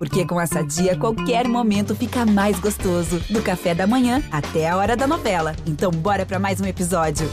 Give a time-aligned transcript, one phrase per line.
[0.00, 3.20] Porque com essa dia, qualquer momento fica mais gostoso.
[3.28, 5.54] Do café da manhã até a hora da novela.
[5.66, 7.30] Então, bora para mais um episódio.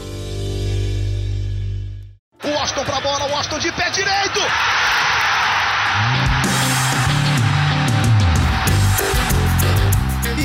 [2.44, 4.40] O Austin pra bola, o Austin de pé direito!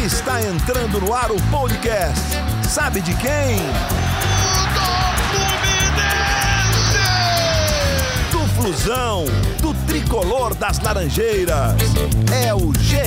[0.06, 2.38] Está entrando no ar o podcast.
[2.70, 3.58] Sabe de quem?
[8.32, 9.26] Do Do Flusão,
[9.94, 11.76] tricolor das Laranjeiras.
[12.44, 12.98] É o GE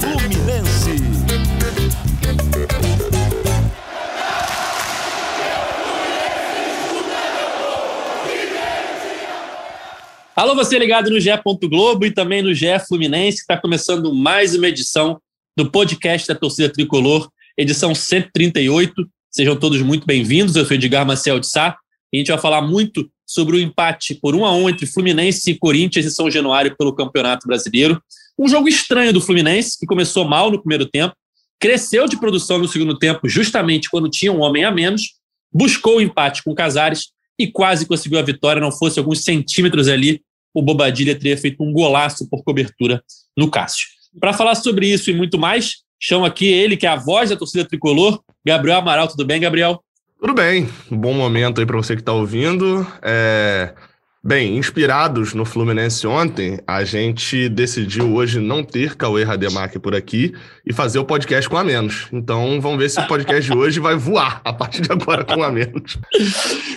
[0.00, 0.96] Fluminense.
[10.34, 11.30] Alô, você ligado no GE.
[11.68, 15.20] Globo e também no GE Fluminense, está começando mais uma edição
[15.56, 18.92] do podcast da torcida tricolor, edição 138.
[19.30, 20.56] Sejam todos muito bem-vindos.
[20.56, 21.78] Eu sou Edgar Marcel de Sá
[22.12, 25.50] e a gente vai falar muito sobre o empate por 1 a 1 entre Fluminense
[25.50, 28.00] e Corinthians e São Januário pelo Campeonato Brasileiro.
[28.38, 31.14] Um jogo estranho do Fluminense, que começou mal no primeiro tempo,
[31.58, 35.14] cresceu de produção no segundo tempo, justamente quando tinha um homem a menos,
[35.52, 40.22] buscou o empate com Casares e quase conseguiu a vitória, não fosse alguns centímetros ali,
[40.54, 43.02] o Bobadilha teria feito um golaço por cobertura
[43.36, 43.88] no Cássio.
[44.18, 47.36] Para falar sobre isso e muito mais, chamo aqui ele, que é a voz da
[47.36, 49.08] torcida tricolor, Gabriel Amaral.
[49.08, 49.82] Tudo bem, Gabriel?
[50.18, 50.68] Tudo bem.
[50.90, 52.86] Um bom momento aí para você que está ouvindo.
[53.02, 53.72] É...
[54.26, 60.34] Bem, inspirados no Fluminense ontem, a gente decidiu hoje não ter Cauê Rademacher por aqui
[60.66, 62.08] e fazer o podcast com a menos.
[62.12, 65.44] Então vamos ver se o podcast de hoje vai voar a partir de agora com
[65.44, 65.96] a menos.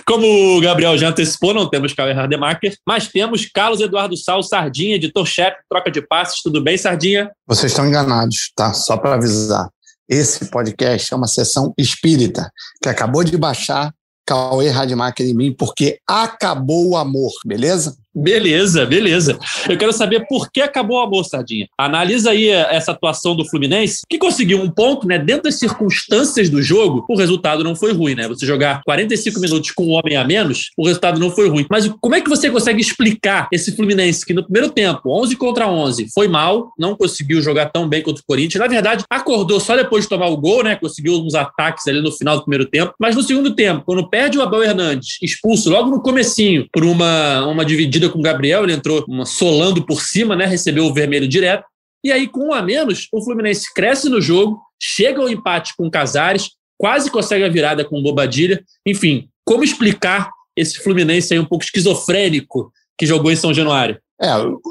[0.06, 4.98] Como o Gabriel já antecipou, não temos Cauê Rademacher, mas temos Carlos Eduardo Sal, Sardinha,
[4.98, 6.44] editor-chefe, troca de passes.
[6.44, 7.32] Tudo bem, Sardinha?
[7.48, 8.74] Vocês estão enganados, tá?
[8.74, 9.68] Só para avisar.
[10.10, 13.94] Esse podcast é uma sessão espírita que acabou de baixar
[14.26, 17.96] Cauê Rademacher em mim, porque acabou o amor, beleza?
[18.14, 19.38] Beleza, beleza.
[19.70, 21.68] Eu quero saber por que acabou o amor, Sardinha.
[21.78, 25.20] Analisa aí essa atuação do Fluminense, que conseguiu um ponto, né?
[25.20, 28.28] Dentro das circunstâncias do jogo, o resultado não foi ruim, né?
[28.28, 31.68] Você jogar 45 minutos com um homem a menos, o resultado não foi ruim.
[31.70, 35.70] Mas como é que você consegue explicar esse Fluminense que no primeiro tempo, 11 contra
[35.70, 38.60] 11, foi mal, não conseguiu jogar tão bem contra o Corinthians?
[38.60, 40.76] Na verdade, acordou só depois de tomar o gol, né?
[40.76, 42.94] Conseguiu uns ataques ali no final do primeiro tempo.
[43.00, 47.46] Mas no segundo tempo, quando perde o Abel Hernandes, expulso logo no comecinho por uma,
[47.46, 50.46] uma dividida com o Gabriel, ele entrou solando por cima, né?
[50.46, 51.66] Recebeu o vermelho direto.
[52.04, 55.88] E aí, com um a menos, o Fluminense cresce no jogo, chega ao empate com
[55.88, 58.64] o Casares, quase consegue a virada com o Bobadilha.
[58.86, 64.00] Enfim, como explicar esse Fluminense aí um pouco esquizofrênico que jogou em São Januário?
[64.22, 64.30] É,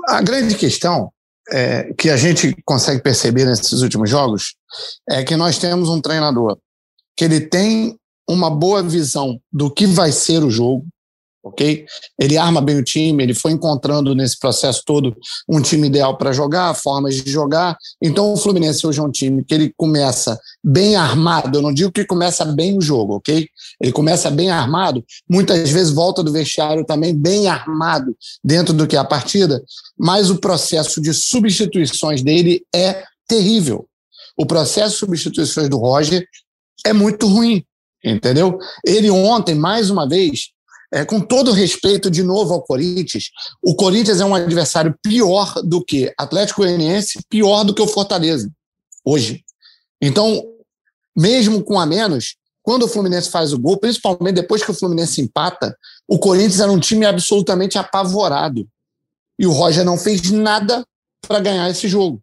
[0.08, 1.10] a grande questão
[1.50, 4.54] é, que a gente consegue perceber nesses últimos jogos
[5.10, 6.58] é que nós temos um treinador
[7.16, 10.86] que ele tem uma boa visão do que vai ser o jogo,
[11.42, 11.86] ok?
[12.18, 15.16] Ele arma bem o time, ele foi encontrando nesse processo todo
[15.48, 17.76] um time ideal para jogar, formas de jogar.
[18.02, 21.92] Então o Fluminense hoje é um time que ele começa bem armado, eu não digo
[21.92, 23.48] que começa bem o jogo, ok?
[23.80, 28.96] Ele começa bem armado, muitas vezes volta do vestiário também bem armado dentro do que
[28.96, 29.62] é a partida,
[29.98, 33.86] mas o processo de substituições dele é terrível.
[34.36, 36.24] O processo de substituições do Roger
[36.86, 37.64] é muito ruim,
[38.04, 38.58] entendeu?
[38.84, 40.50] Ele ontem, mais uma vez,
[40.92, 43.30] é, com todo respeito de novo ao Corinthians,
[43.62, 48.50] o Corinthians é um adversário pior do que Atlético Goianiense, pior do que o Fortaleza,
[49.04, 49.44] hoje.
[50.00, 50.44] Então,
[51.16, 55.20] mesmo com a menos, quando o Fluminense faz o gol, principalmente depois que o Fluminense
[55.20, 55.76] empata,
[56.06, 58.68] o Corinthians era um time absolutamente apavorado.
[59.38, 60.84] E o Roger não fez nada
[61.26, 62.20] para ganhar esse jogo.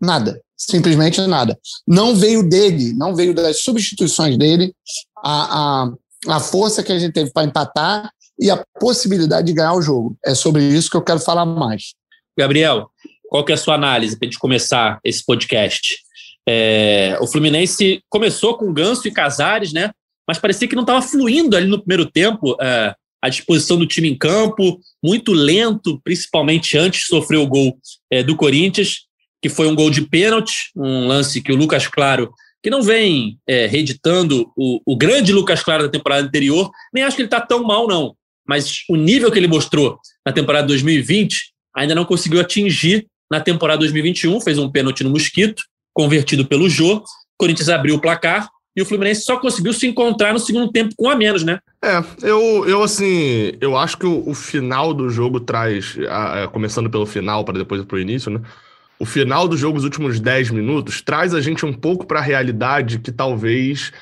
[0.00, 0.40] Nada.
[0.56, 1.58] Simplesmente nada.
[1.86, 4.74] Não veio dele, não veio das substituições dele
[5.16, 5.92] a, a,
[6.26, 10.16] a força que a gente teve para empatar e a possibilidade de ganhar o jogo.
[10.24, 11.94] É sobre isso que eu quero falar mais.
[12.38, 12.90] Gabriel,
[13.28, 15.96] qual que é a sua análise para a gente começar esse podcast?
[16.48, 19.90] É, o Fluminense começou com Ganso e Casares, né?
[20.28, 24.08] Mas parecia que não estava fluindo ali no primeiro tempo é, a disposição do time
[24.08, 27.78] em campo, muito lento, principalmente antes de sofrer o gol
[28.10, 29.06] é, do Corinthians
[29.46, 32.32] que foi um gol de pênalti, um lance que o Lucas Claro,
[32.66, 37.14] que não vem é, reeditando o, o grande Lucas Claro da temporada anterior, nem acho
[37.14, 38.16] que ele está tão mal, não.
[38.44, 43.78] Mas o nível que ele mostrou na temporada 2020 ainda não conseguiu atingir na temporada
[43.78, 44.40] 2021.
[44.40, 45.62] Fez um pênalti no Mosquito,
[45.94, 47.04] convertido pelo Jô.
[47.38, 51.08] Corinthians abriu o placar e o Fluminense só conseguiu se encontrar no segundo tempo com
[51.08, 51.60] a menos, né?
[51.84, 56.48] É, eu, eu assim, eu acho que o, o final do jogo traz, a, a,
[56.48, 58.40] começando pelo final para depois para o início, né?
[58.98, 62.22] O final do jogo, os últimos 10 minutos, traz a gente um pouco para a
[62.22, 63.92] realidade que talvez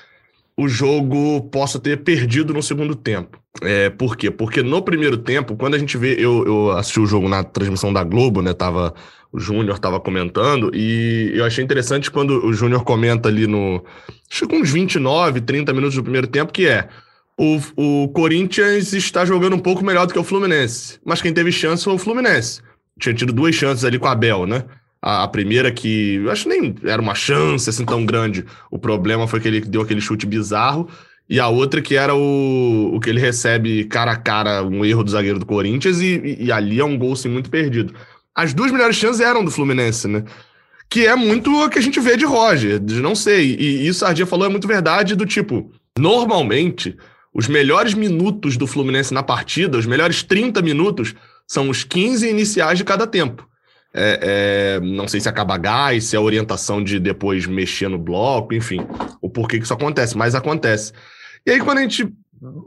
[0.56, 3.38] o jogo possa ter perdido no segundo tempo.
[3.62, 4.30] É, por quê?
[4.30, 6.14] Porque no primeiro tempo, quando a gente vê.
[6.14, 8.52] Eu, eu assisti o jogo na transmissão da Globo, né?
[8.52, 8.94] Tava,
[9.32, 13.84] o Júnior estava comentando, e eu achei interessante quando o Júnior comenta ali no.
[14.30, 16.88] Acho que uns 29, 30 minutos do primeiro tempo, que é.
[17.36, 21.00] O, o Corinthians está jogando um pouco melhor do que o Fluminense.
[21.04, 22.60] Mas quem teve chance foi o Fluminense.
[22.98, 24.64] Tinha tido duas chances ali com a Abel, né?
[25.04, 26.14] A, a primeira que.
[26.14, 28.46] Eu acho que nem era uma chance assim tão grande.
[28.70, 30.88] O problema foi que ele deu aquele chute bizarro.
[31.28, 35.04] E a outra que era o, o que ele recebe cara a cara, um erro
[35.04, 37.94] do zagueiro do Corinthians, e, e, e ali é um gol assim, muito perdido.
[38.34, 40.24] As duas melhores chances eram do Fluminense, né?
[40.88, 43.56] Que é muito o que a gente vê de Roger, de não sei.
[43.58, 46.96] E isso a Ardinha falou é muito verdade, do tipo, normalmente,
[47.32, 51.14] os melhores minutos do Fluminense na partida, os melhores 30 minutos,
[51.46, 53.46] são os 15 iniciais de cada tempo.
[53.96, 57.96] É, é, não sei se acaba gás, se é a orientação de depois mexer no
[57.96, 58.84] bloco, enfim,
[59.22, 60.92] o porquê que isso acontece, mas acontece.
[61.46, 62.12] E aí, quando a gente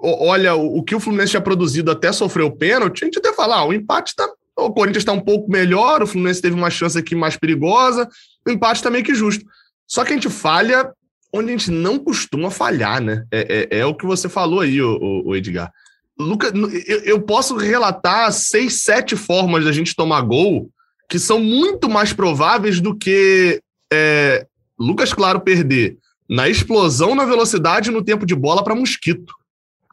[0.02, 3.34] olha o, o que o Fluminense tinha produzido até sofrer o pênalti, a gente até
[3.34, 4.28] fala: ah, o empate está.
[4.56, 8.10] O Corinthians está um pouco melhor, o Fluminense teve uma chance aqui mais perigosa,
[8.48, 9.46] o empate está meio que justo.
[9.86, 10.92] Só que a gente falha
[11.32, 13.24] onde a gente não costuma falhar, né?
[13.32, 15.72] É, é, é o que você falou aí, o, o Edgar.
[16.20, 16.52] Luca,
[16.88, 20.72] eu, eu posso relatar seis, sete formas da gente tomar gol
[21.08, 23.62] que são muito mais prováveis do que
[23.92, 24.46] é,
[24.78, 25.98] Lucas Claro perder
[26.30, 29.34] na explosão, na velocidade e no tempo de bola para Mosquito.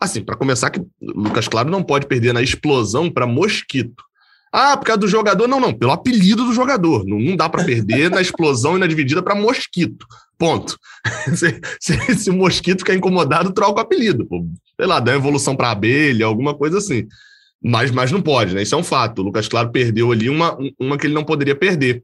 [0.00, 4.02] Assim, para começar, que Lucas Claro não pode perder na explosão para Mosquito.
[4.52, 5.48] Ah, por causa do jogador?
[5.48, 7.04] Não, não, pelo apelido do jogador.
[7.04, 10.06] Não, não dá para perder na explosão e na dividida para Mosquito.
[10.36, 10.78] Ponto.
[11.34, 14.28] se, se, se, o Mosquito ficar incomodado, troca o apelido.
[14.76, 17.06] Sei lá, dá evolução para abelha, alguma coisa assim.
[17.64, 18.62] Mas, mas não pode, né?
[18.62, 19.20] Isso é um fato.
[19.20, 22.02] O Lucas Claro perdeu ali uma, uma que ele não poderia perder.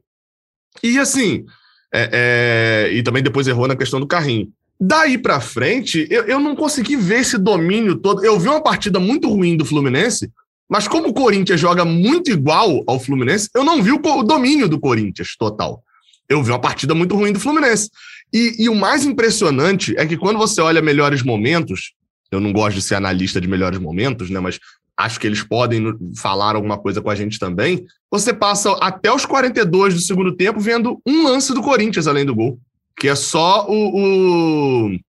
[0.81, 1.45] E assim,
[1.93, 4.51] é, é, e também depois errou na questão do carrinho.
[4.79, 8.25] Daí para frente, eu, eu não consegui ver esse domínio todo.
[8.25, 10.31] Eu vi uma partida muito ruim do Fluminense,
[10.67, 14.67] mas como o Corinthians joga muito igual ao Fluminense, eu não vi o, o domínio
[14.67, 15.83] do Corinthians total.
[16.27, 17.91] Eu vi uma partida muito ruim do Fluminense.
[18.33, 21.91] E, e, o mais impressionante é que quando você olha melhores momentos,
[22.31, 24.39] eu não gosto de ser analista de melhores momentos, né?
[24.39, 24.57] Mas
[25.05, 27.85] acho que eles podem falar alguma coisa com a gente também.
[28.09, 32.35] Você passa até os 42 do segundo tempo vendo um lance do Corinthians além do
[32.35, 32.59] gol,
[32.97, 34.99] que é só o, o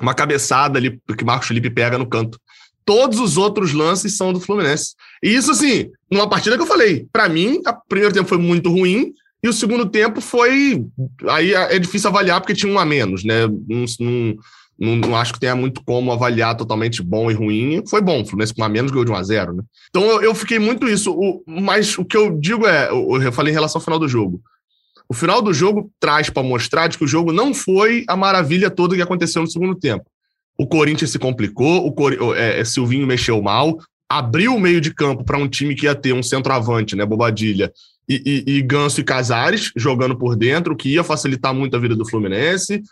[0.00, 2.38] uma cabeçada ali que Marcos Felipe pega no canto.
[2.84, 4.94] Todos os outros lances são do Fluminense.
[5.22, 8.70] E isso, assim, numa partida que eu falei, para mim, o primeiro tempo foi muito
[8.70, 9.12] ruim,
[9.42, 10.84] e o segundo tempo foi.
[11.28, 13.46] Aí é difícil avaliar porque tinha um a menos, né?
[13.46, 14.36] Não, não,
[14.78, 17.82] não, não, acho que tenha muito como avaliar totalmente bom e ruim.
[17.88, 19.62] Foi bom, o Fluminense com a menos ganhou de 1 a 0 né?
[19.90, 21.12] Então eu, eu fiquei muito isso.
[21.12, 24.40] O, mas o que eu digo é, eu falei em relação ao final do jogo.
[25.08, 28.70] O final do jogo traz para mostrar de que o jogo não foi a maravilha
[28.70, 30.04] toda que aconteceu no segundo tempo.
[30.56, 32.12] O Corinthians se complicou, o Cor...
[32.36, 33.78] é, é, Silvinho mexeu mal,
[34.08, 37.72] abriu o meio de campo para um time que ia ter um centroavante, né, Bobadilha,
[38.08, 41.96] e, e, e Ganso e Casares jogando por dentro, que ia facilitar muito a vida
[41.96, 42.82] do Fluminense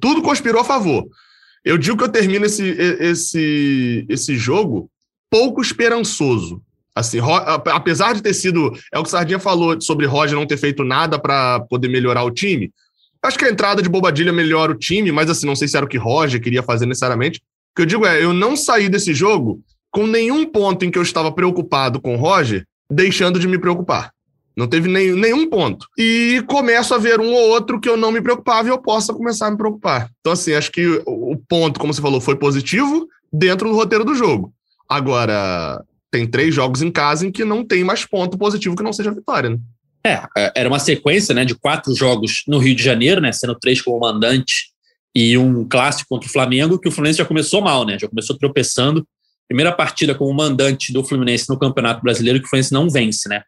[0.00, 1.06] tudo conspirou a favor.
[1.64, 4.90] Eu digo que eu termino esse, esse, esse jogo
[5.30, 6.62] pouco esperançoso.
[6.94, 7.18] Assim,
[7.66, 8.72] apesar de ter sido.
[8.92, 12.24] É o que o Sardinha falou sobre Roger não ter feito nada para poder melhorar
[12.24, 12.72] o time.
[13.22, 15.86] Acho que a entrada de Bobadilha melhora o time, mas assim, não sei se era
[15.86, 17.38] o que Roger queria fazer necessariamente.
[17.38, 19.60] O que eu digo é, eu não saí desse jogo
[19.90, 24.12] com nenhum ponto em que eu estava preocupado com Roger, deixando de me preocupar.
[24.58, 25.86] Não teve nem, nenhum ponto.
[25.96, 29.14] E começo a ver um ou outro que eu não me preocupava e eu possa
[29.14, 30.10] começar a me preocupar.
[30.18, 34.16] Então, assim, acho que o ponto, como você falou, foi positivo dentro do roteiro do
[34.16, 34.52] jogo.
[34.88, 38.92] Agora, tem três jogos em casa em que não tem mais ponto positivo que não
[38.92, 39.58] seja vitória, né?
[40.04, 43.30] É, é, era uma sequência né, de quatro jogos no Rio de Janeiro, né?
[43.30, 44.72] Sendo três como mandante
[45.14, 47.96] e um clássico contra o Flamengo, que o Fluminense já começou mal, né?
[47.96, 49.06] Já começou tropeçando.
[49.46, 53.44] Primeira partida como mandante do Fluminense no Campeonato Brasileiro, que o Fluminense não vence, né?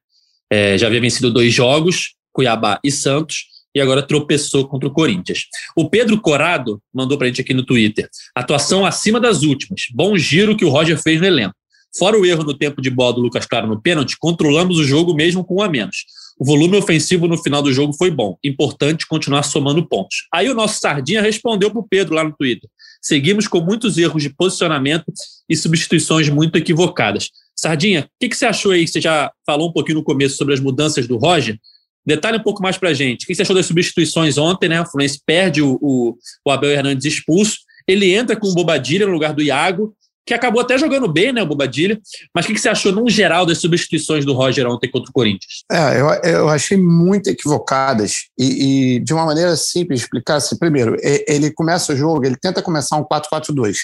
[0.50, 5.46] É, já havia vencido dois jogos, Cuiabá e Santos, e agora tropeçou contra o Corinthians.
[5.76, 9.82] O Pedro Corado mandou para a gente aqui no Twitter: atuação acima das últimas.
[9.94, 11.54] Bom giro que o Roger fez no elenco.
[11.96, 15.12] Fora o erro no tempo de bola do Lucas Claro no pênalti, controlamos o jogo
[15.12, 16.04] mesmo com um a menos.
[16.38, 18.38] O volume ofensivo no final do jogo foi bom.
[18.44, 20.26] Importante continuar somando pontos.
[20.32, 22.70] Aí o nosso Sardinha respondeu para o Pedro lá no Twitter.
[23.02, 25.12] Seguimos com muitos erros de posicionamento
[25.48, 27.28] e substituições muito equivocadas.
[27.60, 28.88] Sardinha, o que, que, você achou aí?
[28.88, 31.58] Você já falou um pouquinho no começo sobre as mudanças do Roger.
[32.06, 33.24] Detalhe um pouco mais para a gente.
[33.24, 34.80] O que você achou das substituições ontem, né?
[34.80, 37.58] O Fluminense perde o, o, o Abel Hernandes expulso.
[37.86, 41.42] Ele entra com o Bobadilha no lugar do Iago, que acabou até jogando bem, né,
[41.42, 42.00] o Bobadilha.
[42.34, 45.12] Mas o que, que você achou, num geral, das substituições do Roger ontem contra o
[45.12, 45.64] Corinthians?
[45.70, 48.28] É, eu, eu achei muito equivocadas.
[48.38, 52.62] E, e de uma maneira simples explicar, assim, primeiro, ele começa o jogo, ele tenta
[52.62, 53.76] começar um 4-4-2.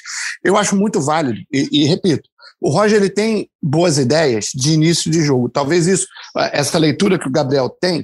[0.44, 2.28] Eu acho muito válido, e, e repito,
[2.60, 5.48] O Roger ele tem boas ideias de início de jogo.
[5.48, 6.06] Talvez isso,
[6.52, 8.02] essa leitura que o Gabriel tem,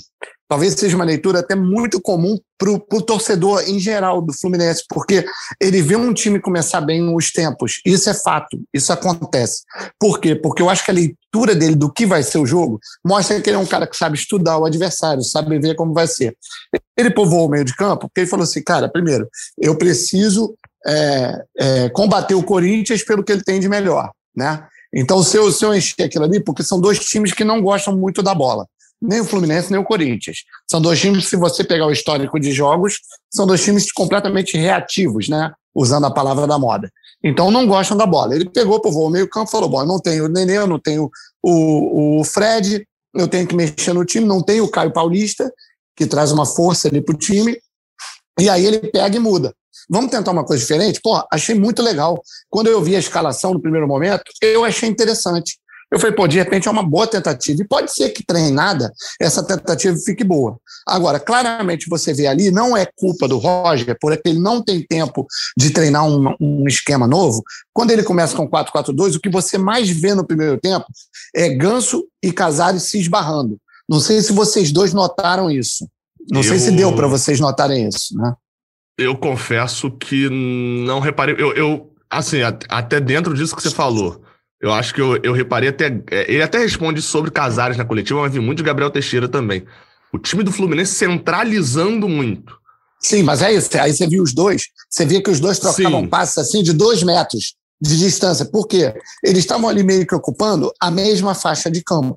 [0.52, 5.24] talvez seja uma leitura até muito comum para o torcedor em geral do Fluminense, porque
[5.58, 7.80] ele vê um time começar bem nos tempos.
[7.86, 9.62] Isso é fato, isso acontece.
[9.98, 10.34] Por quê?
[10.34, 13.48] Porque eu acho que a leitura dele do que vai ser o jogo mostra que
[13.48, 16.36] ele é um cara que sabe estudar o adversário, sabe ver como vai ser.
[16.98, 19.26] Ele povoou o meio de campo porque ele falou assim: cara, primeiro,
[19.58, 20.54] eu preciso
[20.86, 24.10] é, é, combater o Corinthians pelo que ele tem de melhor.
[24.34, 24.66] Né?
[24.94, 27.96] Então, se eu, se eu encher aquilo ali, porque são dois times que não gostam
[27.96, 28.66] muito da bola
[29.02, 30.44] nem o Fluminense, nem o Corinthians.
[30.70, 35.28] São dois times, se você pegar o histórico de jogos, são dois times completamente reativos,
[35.28, 35.52] né?
[35.74, 36.88] Usando a palavra da moda.
[37.24, 38.34] Então não gostam da bola.
[38.34, 40.78] Ele pegou, povoou o meio-campo e falou: bom, eu não tenho o Nenê, eu não
[40.78, 41.10] tenho
[41.42, 45.52] o, o Fred, eu tenho que mexer no time, não tenho o Caio Paulista,
[45.96, 47.58] que traz uma força ali para o time.
[48.40, 49.54] E aí ele pega e muda.
[49.88, 51.00] Vamos tentar uma coisa diferente?
[51.02, 52.22] Pô, achei muito legal.
[52.48, 55.58] Quando eu vi a escalação no primeiro momento, eu achei interessante.
[55.92, 57.60] Eu falei, pô, de repente é uma boa tentativa.
[57.60, 60.58] E pode ser que treinada essa tentativa fique boa.
[60.88, 65.26] Agora, claramente você vê ali, não é culpa do Roger, porque ele não tem tempo
[65.54, 67.42] de treinar um, um esquema novo.
[67.74, 70.86] Quando ele começa com 4-4-2, o que você mais vê no primeiro tempo
[71.36, 73.58] é Ganso e Casares se esbarrando.
[73.86, 75.86] Não sei se vocês dois notaram isso.
[76.30, 76.44] Não eu...
[76.44, 78.34] sei se deu para vocês notarem isso, né?
[78.98, 81.34] Eu confesso que não reparei.
[81.38, 82.38] Eu, eu assim,
[82.68, 84.22] até dentro disso que você falou
[84.62, 85.86] eu acho que eu, eu reparei até.
[86.08, 89.66] É, ele até responde sobre Casares na coletiva, mas vi muito de Gabriel Teixeira também.
[90.12, 92.56] O time do Fluminense centralizando muito.
[93.00, 93.68] Sim, mas é isso.
[93.80, 96.06] Aí você viu os dois, você via que os dois trocavam Sim.
[96.06, 98.44] passes assim de dois metros de distância.
[98.44, 98.94] Por quê?
[99.24, 102.16] Eles estavam ali meio que ocupando a mesma faixa de campo.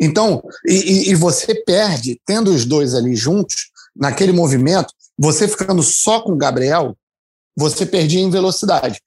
[0.00, 6.20] Então, e, e, você perde, tendo os dois ali juntos, naquele movimento, você ficando só
[6.20, 6.96] com o Gabriel,
[7.56, 9.00] você perdia em velocidade.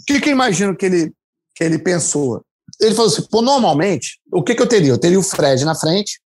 [0.00, 1.12] O que, que eu imagino que ele
[1.58, 2.40] que ele pensou.
[2.80, 4.92] Ele falou assim: pô, normalmente, o que, que eu teria?
[4.92, 6.20] Eu teria o Fred na frente,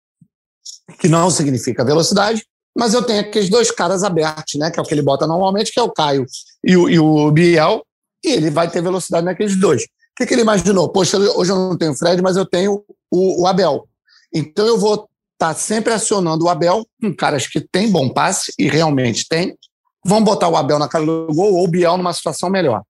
[1.00, 2.44] que não significa velocidade,
[2.76, 4.70] mas eu tenho aqueles dois caras abertos, né?
[4.70, 6.26] Que é o que ele bota normalmente, que é o Caio
[6.62, 7.82] e o, e o Biel,
[8.22, 9.84] e ele vai ter velocidade naqueles dois.
[9.84, 9.86] O
[10.18, 10.90] que, que ele imaginou?
[10.90, 13.86] Poxa, hoje eu não tenho Fred, mas eu tenho o, o Abel.
[14.34, 18.52] Então eu vou estar tá sempre acionando o Abel com caras que têm bom passe,
[18.58, 19.56] e realmente tem.
[20.04, 22.82] Vão botar o Abel na cara do gol ou o Biel numa situação melhor.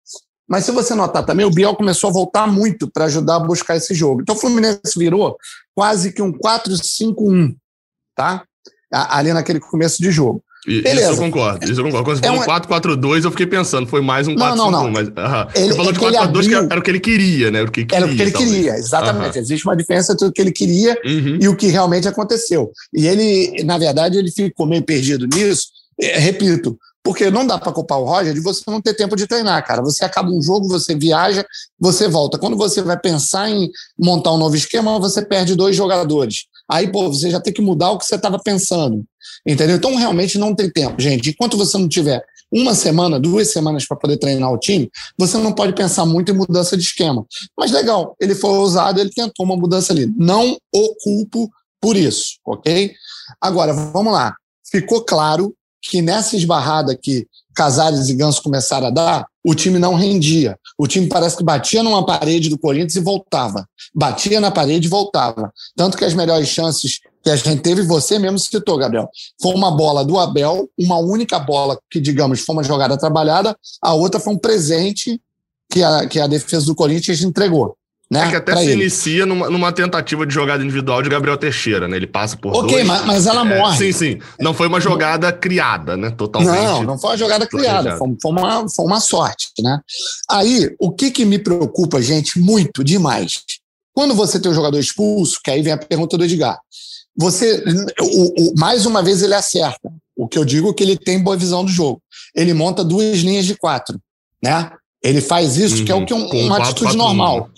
[0.49, 3.77] Mas se você notar também, o Biel começou a voltar muito para ajudar a buscar
[3.77, 4.23] esse jogo.
[4.23, 5.37] Então o Fluminense virou
[5.75, 7.57] quase que um 4-5-1,
[8.15, 8.45] tá?
[8.91, 10.43] Ali naquele começo de jogo.
[10.65, 11.01] Beleza.
[11.01, 12.05] Isso eu concordo, isso eu concordo.
[12.05, 12.97] Quando você é falou um...
[12.97, 14.37] 4-4-2, eu fiquei pensando, foi mais um 4-5-1.
[14.37, 14.91] Não, não, não.
[14.91, 15.13] Mas, uh
[15.57, 16.43] ele, você falou é de 4-4-2 abriu...
[16.43, 17.59] que era o que ele queria, né?
[17.59, 18.53] Era o que, queria, era o que ele talvez.
[18.53, 19.39] queria, exatamente.
[19.39, 21.39] Existe uma diferença entre o que ele queria uhum.
[21.41, 22.71] e o que realmente aconteceu.
[22.95, 25.67] E ele, na verdade, ele ficou meio perdido nisso.
[26.01, 29.27] É, repito, porque não dá para culpar o Roger de você não ter tempo de
[29.27, 29.83] treinar, cara.
[29.83, 31.45] Você acaba um jogo, você viaja,
[31.79, 32.39] você volta.
[32.39, 36.47] Quando você vai pensar em montar um novo esquema, você perde dois jogadores.
[36.73, 39.05] Aí, pô, você já tem que mudar o que você estava pensando.
[39.47, 39.77] Entendeu?
[39.77, 41.29] Então, realmente não tem tempo, gente.
[41.29, 45.53] Enquanto você não tiver uma semana, duas semanas para poder treinar o time, você não
[45.53, 47.27] pode pensar muito em mudança de esquema.
[47.59, 50.11] Mas legal, ele foi ousado, ele tentou uma mudança ali.
[50.17, 52.95] Não o culpo por isso, ok?
[53.39, 54.35] Agora, vamos lá.
[54.71, 59.95] Ficou claro que nessa esbarrada que Casares e Ganso começaram a dar, o time não
[59.95, 60.59] rendia.
[60.79, 63.69] O time parece que batia numa parede do Corinthians e voltava.
[63.95, 65.53] Batia na parede e voltava.
[65.77, 69.09] Tanto que as melhores chances que a gente teve, você mesmo citou, Gabriel,
[69.41, 73.95] foi uma bola do Abel, uma única bola que, digamos, foi uma jogada trabalhada, a
[73.95, 75.21] outra foi um presente
[75.71, 77.77] que a, que a defesa do Corinthians entregou.
[78.13, 78.83] Né, é que até se ele.
[78.83, 81.97] inicia numa, numa, tentativa de jogada individual de Gabriel Teixeira, né?
[81.97, 83.79] Ele passa por Ok, dois, mas, mas, ela é, morre.
[83.79, 84.19] sim, sim.
[84.39, 86.11] Não foi uma jogada criada, né?
[86.11, 86.55] Totalmente.
[86.55, 87.97] Não, não foi uma jogada criada.
[87.97, 89.81] Foi, foi, uma, foi uma sorte, né?
[90.31, 93.45] Aí, o que que me preocupa, gente, muito, demais.
[93.95, 96.59] Quando você tem um jogador expulso, que aí vem a pergunta do Edgar.
[97.17, 97.65] Você,
[97.99, 99.91] o, o, mais uma vez, ele acerta.
[100.15, 102.03] O que eu digo é que ele tem boa visão do jogo.
[102.37, 103.99] Ele monta duas linhas de quatro,
[104.45, 104.71] né?
[105.03, 106.05] Ele faz isso, uhum, que é o uhum.
[106.05, 107.51] que um, uma atitude normal.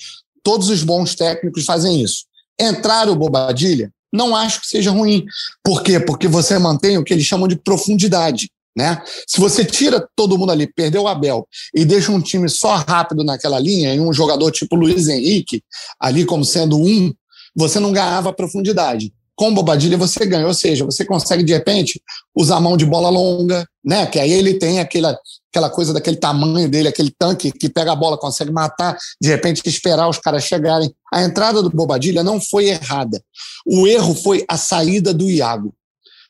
[0.45, 2.25] Todos os bons técnicos fazem isso.
[2.61, 5.25] Entrar o Bobadilha, não acho que seja ruim.
[5.65, 5.99] Por quê?
[5.99, 8.49] Porque você mantém o que eles chamam de profundidade.
[8.77, 9.03] Né?
[9.27, 13.25] Se você tira todo mundo ali, perdeu o Abel e deixa um time só rápido
[13.25, 15.63] naquela linha, e um jogador tipo Luiz Henrique,
[15.99, 17.13] ali como sendo um,
[17.57, 22.01] você não ganhava profundidade com Bobadilha você ganha, ou seja, você consegue de repente
[22.35, 24.07] usar a mão de bola longa, né?
[24.07, 25.19] Que aí ele tem aquela,
[25.55, 29.63] aquela coisa daquele tamanho dele, aquele tanque que pega a bola, consegue matar, de repente
[29.65, 30.93] esperar os caras chegarem.
[31.13, 33.23] A entrada do Bobadilha não foi errada.
[33.65, 35.73] O erro foi a saída do Iago.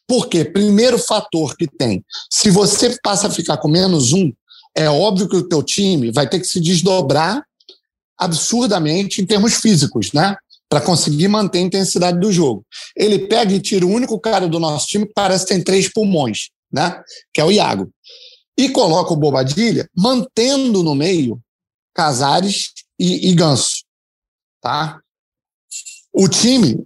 [0.06, 0.44] Por quê?
[0.44, 2.04] Primeiro fator que tem.
[2.30, 4.30] Se você passa a ficar com menos um,
[4.76, 7.42] é óbvio que o teu time vai ter que se desdobrar
[8.18, 10.36] absurdamente em termos físicos, né?
[10.68, 12.62] Para conseguir manter a intensidade do jogo.
[12.94, 15.90] Ele pega e tira o único cara do nosso time que parece que tem três
[15.90, 17.00] pulmões, né?
[17.32, 17.90] Que é o Iago.
[18.56, 21.40] E coloca o Bobadilha, mantendo no meio
[21.94, 23.84] Casares e, e Ganso.
[24.60, 25.00] Tá?
[26.12, 26.84] O time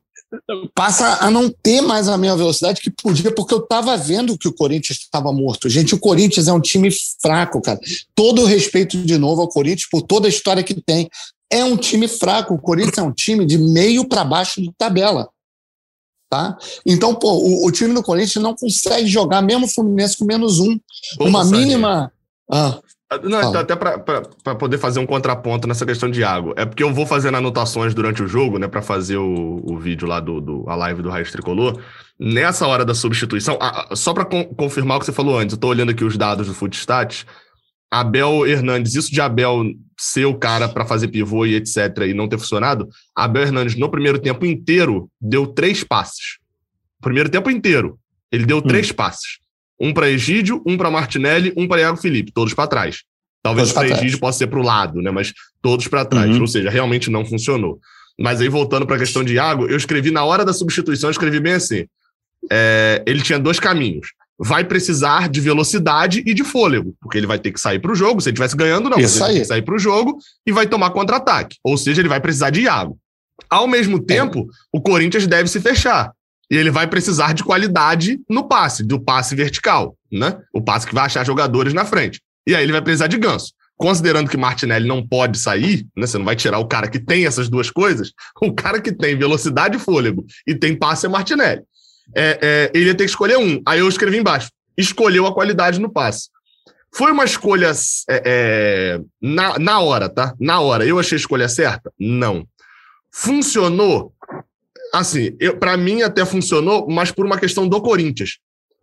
[0.74, 4.48] passa a não ter mais a mesma velocidade que podia, porque eu estava vendo que
[4.48, 5.68] o Corinthians estava morto.
[5.68, 7.80] Gente, o Corinthians é um time fraco, cara.
[8.14, 11.08] Todo respeito de novo ao Corinthians por toda a história que tem.
[11.50, 12.54] É um time fraco.
[12.54, 15.28] O Corinthians é um time de meio para baixo de tabela.
[16.28, 16.58] Tá?
[16.84, 20.58] Então, pô, o, o, time do Corinthians não consegue jogar, mesmo o Fluminense com menos
[20.58, 20.78] um.
[21.18, 22.12] Uma mínima.
[22.50, 22.78] Ah.
[23.22, 26.52] Não, então, até para poder fazer um contraponto nessa questão de água.
[26.58, 30.06] É porque eu vou fazendo anotações durante o jogo, né, para fazer o, o vídeo
[30.06, 31.80] lá do, do a live do Raiz Tricolor.
[32.20, 33.58] Nessa hora da substituição,
[33.94, 36.48] só para con confirmar o que você falou antes, eu tô olhando aqui os dados
[36.48, 37.24] do Footstats.
[37.90, 39.64] Abel Hernandes, isso de Abel
[39.98, 42.04] ser o cara para fazer pivô e etc.
[42.08, 46.38] e não ter funcionado, Abel Hernandes no primeiro tempo inteiro deu três passes.
[47.00, 47.98] Primeiro tempo inteiro,
[48.30, 48.62] ele deu hum.
[48.62, 49.38] três passes.
[49.80, 53.04] Um para Egídio, um para Martinelli, um para Iago Felipe, todos para trás.
[53.42, 55.10] Talvez para Egídio possa ser para o lado, né?
[55.10, 56.34] Mas todos para trás.
[56.34, 56.40] Uhum.
[56.40, 57.80] Ou seja, realmente não funcionou.
[58.18, 61.12] Mas aí, voltando para a questão de Iago, eu escrevi na hora da substituição, eu
[61.12, 61.86] escrevi bem assim.
[62.50, 64.08] É, ele tinha dois caminhos.
[64.38, 67.94] Vai precisar de velocidade e de fôlego, porque ele vai ter que sair para o
[67.94, 68.20] jogo.
[68.20, 68.98] Se ele estivesse ganhando, não.
[68.98, 71.56] Isso ele que sair para o jogo e vai tomar contra-ataque.
[71.64, 72.98] Ou seja, ele vai precisar de Iago.
[73.50, 74.44] Ao mesmo tempo, é.
[74.72, 76.12] o Corinthians deve se fechar.
[76.50, 80.38] E ele vai precisar de qualidade no passe, do passe vertical, né?
[80.52, 82.20] O passe que vai achar jogadores na frente.
[82.46, 83.52] E aí ele vai precisar de ganso.
[83.76, 86.06] Considerando que Martinelli não pode sair, né?
[86.06, 88.12] Você não vai tirar o cara que tem essas duas coisas.
[88.40, 91.62] O cara que tem velocidade e fôlego e tem passe é Martinelli.
[92.14, 93.60] É, é, ele ia ter que escolher um.
[93.66, 94.50] Aí eu escrevi embaixo.
[94.76, 96.28] Escolheu a qualidade no passe.
[96.92, 97.70] Foi uma escolha
[98.08, 100.34] é, é na, na hora, tá?
[100.40, 100.86] Na hora.
[100.86, 101.92] Eu achei a escolha certa?
[101.98, 102.46] Não.
[103.10, 104.14] Funcionou?
[104.92, 108.38] assim, para mim até funcionou, mas por uma questão do Corinthians.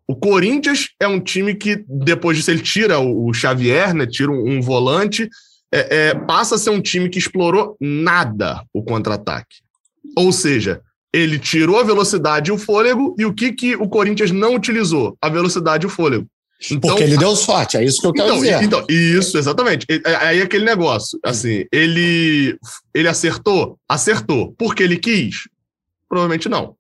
[0.07, 4.57] O Corinthians é um time que, depois disso, ele tira o, Xavier, né, tira um,
[4.57, 5.29] um volante,
[5.71, 9.57] é, é, passa a ser um time que explorou nada o contra-ataque.
[10.15, 10.81] Ou seja,
[11.15, 15.17] ele tirou a velocidade e o fôlego, e o que, que o Corinthians não utilizou?
[15.21, 16.27] A velocidade e o fôlego.
[16.69, 18.63] Então, Porque ele deu sorte, é isso que eu quero então, dizer.
[18.63, 19.85] Então, isso, exatamente.
[20.19, 22.57] Aí é aquele negócio, assim, ele,
[22.93, 23.77] ele acertou?
[23.87, 24.53] Acertou.
[24.57, 25.47] Porque ele quis?
[26.09, 26.75] Provavelmente não.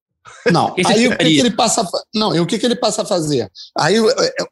[0.51, 0.73] Não.
[0.85, 3.05] Aí o que, que, ele passa a, não, e o que, que ele passa a
[3.05, 3.49] fazer?
[3.77, 3.95] Aí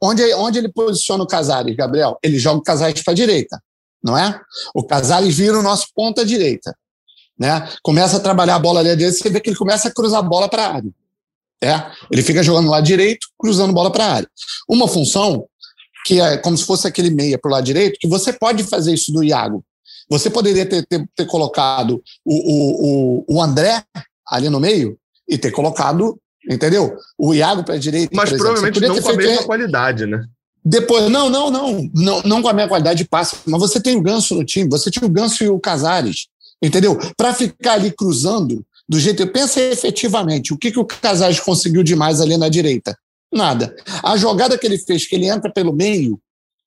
[0.01, 2.17] onde, onde ele posiciona o Casares, Gabriel?
[2.23, 3.61] Ele joga o Casares para a direita,
[4.03, 4.39] não é?
[4.73, 6.75] O Casares vira o nosso ponta direita,
[7.37, 7.67] né?
[7.81, 10.23] Começa a trabalhar a bola ali dele, você vê que ele começa a cruzar a
[10.23, 10.91] bola para a área.
[11.61, 11.81] É?
[12.11, 14.29] Ele fica jogando lá direito, cruzando bola para a área.
[14.67, 15.47] Uma função
[16.05, 18.93] que é como se fosse aquele meia para o lado direito, que você pode fazer
[18.93, 19.63] isso do Iago.
[20.09, 23.83] Você poderia ter, ter, ter colocado o, o, o, André
[24.27, 26.19] ali no meio e ter colocado,
[26.49, 26.95] entendeu?
[27.17, 28.13] O Iago para a direita.
[28.13, 30.25] Mas provavelmente não com a mesma qualidade, né?
[30.65, 33.97] Depois, não, não, não, não, não com a mesma qualidade de passe, mas você tem
[33.97, 36.27] o Ganso no time, você tinha o Ganso e o Casares,
[36.63, 36.97] entendeu?
[37.17, 39.21] Para ficar ali cruzando do jeito.
[39.21, 42.97] Eu penso efetivamente, o que, que o Casares conseguiu demais ali na direita?
[43.31, 43.75] Nada.
[44.03, 46.19] A jogada que ele fez, que ele entra pelo meio,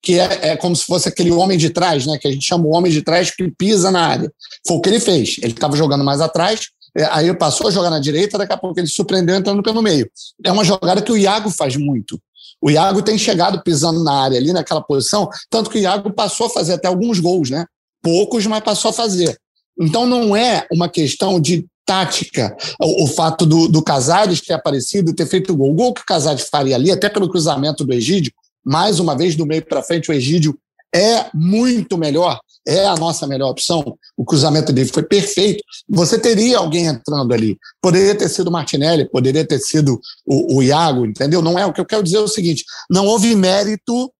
[0.02, 2.18] que é, é, como se fosse aquele homem de trás, né?
[2.18, 4.32] Que a gente chama o homem de trás que pisa na área.
[4.66, 5.36] Foi o que ele fez.
[5.42, 8.78] Ele estava jogando mais atrás, é, aí passou a jogar na direita, daqui a pouco
[8.78, 10.10] ele surpreendeu entrando pelo meio.
[10.44, 12.20] É uma jogada que o Iago faz muito.
[12.60, 16.46] O Iago tem chegado pisando na área ali, naquela posição, tanto que o Iago passou
[16.46, 17.66] a fazer até alguns gols, né?
[18.02, 19.38] Poucos, mas passou a fazer.
[19.78, 25.10] Então não é uma questão de tática o, o fato do, do Casares ter aparecido
[25.10, 25.70] e ter feito o gol.
[25.70, 28.32] O gol que o Casares faria ali, até pelo cruzamento do Egídio,
[28.64, 30.58] mais uma vez do meio para frente, o Egídio
[30.94, 33.96] é muito melhor, é a nossa melhor opção.
[34.16, 35.62] O cruzamento dele foi perfeito.
[35.88, 37.56] Você teria alguém entrando ali.
[37.80, 41.42] Poderia ter sido o Martinelli, poderia ter sido o, o Iago, entendeu?
[41.42, 44.10] Não é o que eu quero dizer é o seguinte: não houve mérito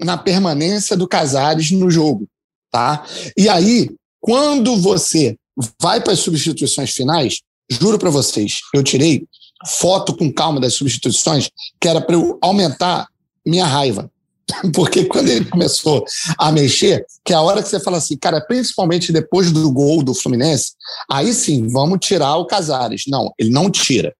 [0.00, 2.26] na permanência do Casares no jogo,
[2.70, 3.04] tá?
[3.36, 3.90] E aí,
[4.22, 5.36] quando você
[5.80, 9.26] vai para as substituições finais, juro para vocês, eu tirei
[9.66, 13.08] foto com calma das substituições, que era para eu aumentar
[13.44, 14.08] minha raiva.
[14.72, 16.04] Porque quando ele começou
[16.38, 20.04] a mexer, que é a hora que você fala assim, cara, principalmente depois do gol
[20.04, 20.72] do Fluminense,
[21.10, 23.02] aí sim, vamos tirar o Casares.
[23.08, 24.14] Não, ele não tira.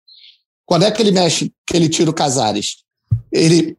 [0.66, 2.78] Quando é que ele mexe, que ele tira o Casares?
[3.30, 3.76] Ele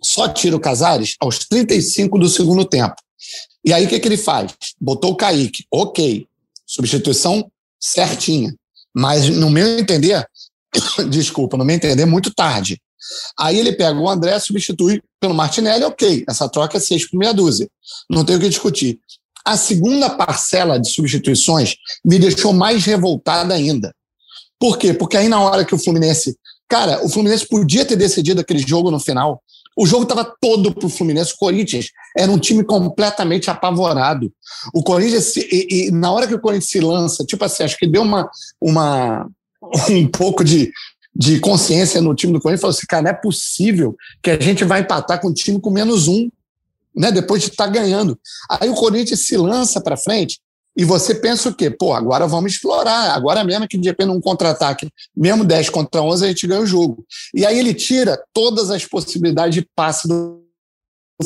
[0.00, 2.94] só tira o Casares aos 35 do segundo tempo.
[3.64, 4.54] E aí o que, que ele faz?
[4.80, 5.64] Botou o Kaique.
[5.70, 6.26] Ok.
[6.66, 8.54] Substituição certinha.
[8.94, 10.26] Mas, no meu entender,
[11.10, 12.80] desculpa, no meu entender, muito tarde.
[13.38, 16.24] Aí ele pega o André, substitui pelo Martinelli, ok.
[16.28, 17.68] Essa troca é seis por meia dúzia.
[18.08, 19.00] Não tem o que discutir.
[19.44, 23.94] A segunda parcela de substituições me deixou mais revoltada ainda.
[24.58, 24.92] Por quê?
[24.92, 26.36] Porque aí na hora que o Fluminense.
[26.68, 29.42] Cara, o Fluminense podia ter decidido aquele jogo no final.
[29.76, 31.32] O jogo estava todo para o Fluminense.
[31.34, 34.32] O Corinthians era um time completamente apavorado.
[34.74, 37.86] O Corinthians, e, e, na hora que o Corinthians se lança, tipo assim, acho que
[37.86, 38.28] deu uma,
[38.60, 39.28] uma,
[39.90, 40.70] um pouco de,
[41.14, 42.60] de consciência no time do Corinthians.
[42.60, 45.70] Falou assim, cara, não é possível que a gente vai empatar com um time com
[45.70, 46.28] menos um
[46.94, 48.18] né, depois de estar tá ganhando.
[48.50, 50.40] Aí o Corinthians se lança para frente
[50.80, 51.68] e você pensa o quê?
[51.68, 53.10] Pô, agora vamos explorar.
[53.10, 56.66] Agora mesmo que de repente num contra-ataque, mesmo 10 contra 11, a gente ganha o
[56.66, 57.04] jogo.
[57.34, 60.42] E aí ele tira todas as possibilidades de passe do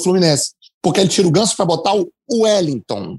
[0.03, 0.55] Fluminense.
[0.83, 3.17] Porque ele tira o ganso para botar o Wellington.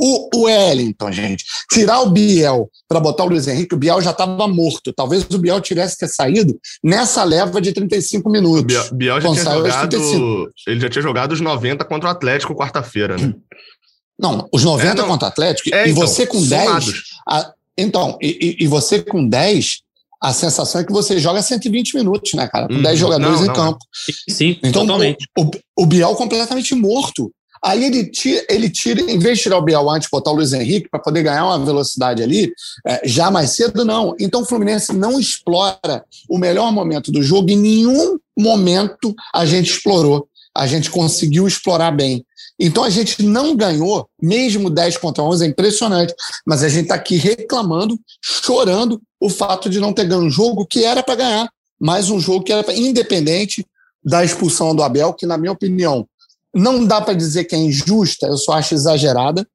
[0.00, 1.44] O Wellington, gente.
[1.70, 4.92] Tirar o Biel para botar o Luiz Henrique, o Biel já estava morto.
[4.92, 8.64] Talvez o Biel tivesse ter saído nessa leva de 35 minutos.
[8.64, 13.16] Biel, Biel já tinha jogado, ele já tinha jogado os 90 contra o Atlético quarta-feira,
[13.16, 13.32] né?
[14.18, 15.08] Não, os 90 é, não.
[15.08, 15.74] contra o Atlético.
[15.74, 16.84] É, e então, você com 10.
[17.28, 19.78] A, então, e, e, você com 10,
[20.22, 22.68] a sensação é que você joga 120 minutos, né, cara?
[22.68, 23.78] Com hum, 10 jogadores não, em campo.
[24.28, 25.26] Sim, então, totalmente.
[25.36, 27.32] O, o, o Biel completamente morto.
[27.64, 30.52] Aí ele tira, ele tira, em vez de tirar o Biel antes, botar o Luiz
[30.52, 32.52] Henrique para poder ganhar uma velocidade ali,
[32.84, 34.16] é, já mais cedo, não.
[34.18, 39.70] Então o Fluminense não explora o melhor momento do jogo, em nenhum momento a gente
[39.70, 40.26] explorou.
[40.54, 42.24] A gente conseguiu explorar bem.
[42.58, 46.14] Então a gente não ganhou, mesmo 10 contra 11, é impressionante.
[46.46, 50.66] Mas a gente está aqui reclamando, chorando o fato de não ter ganho um jogo
[50.66, 51.50] que era para ganhar.
[51.80, 53.66] Mais um jogo que era pra, independente
[54.04, 56.06] da expulsão do Abel, que, na minha opinião,
[56.54, 59.46] não dá para dizer que é injusta, eu só acho exagerada.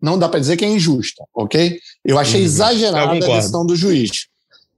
[0.00, 1.78] Não dá para dizer que é injusta, ok?
[2.04, 2.46] Eu achei uhum.
[2.46, 4.26] exagerada a decisão do juiz.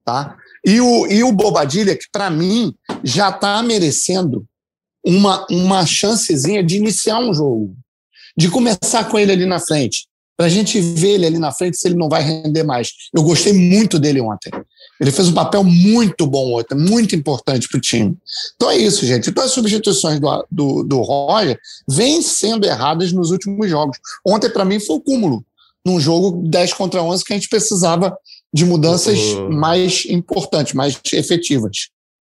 [0.04, 0.36] Tá?
[0.64, 4.44] E o, e o Bobadilha, que para mim já está merecendo
[5.04, 7.74] uma, uma chancezinha de iniciar um jogo,
[8.36, 11.76] de começar com ele ali na frente, para a gente ver ele ali na frente
[11.76, 12.92] se ele não vai render mais.
[13.14, 14.50] Eu gostei muito dele ontem.
[15.00, 18.16] Ele fez um papel muito bom ontem, muito importante para o time.
[18.54, 19.30] Então é isso, gente.
[19.30, 23.98] Então as substituições do, do, do Roger vêm sendo erradas nos últimos jogos.
[24.26, 25.44] Ontem, para mim, foi o cúmulo.
[25.84, 28.16] Num jogo 10 contra 11 que a gente precisava
[28.54, 29.18] de mudanças
[29.50, 31.88] mais importantes, mais efetivas.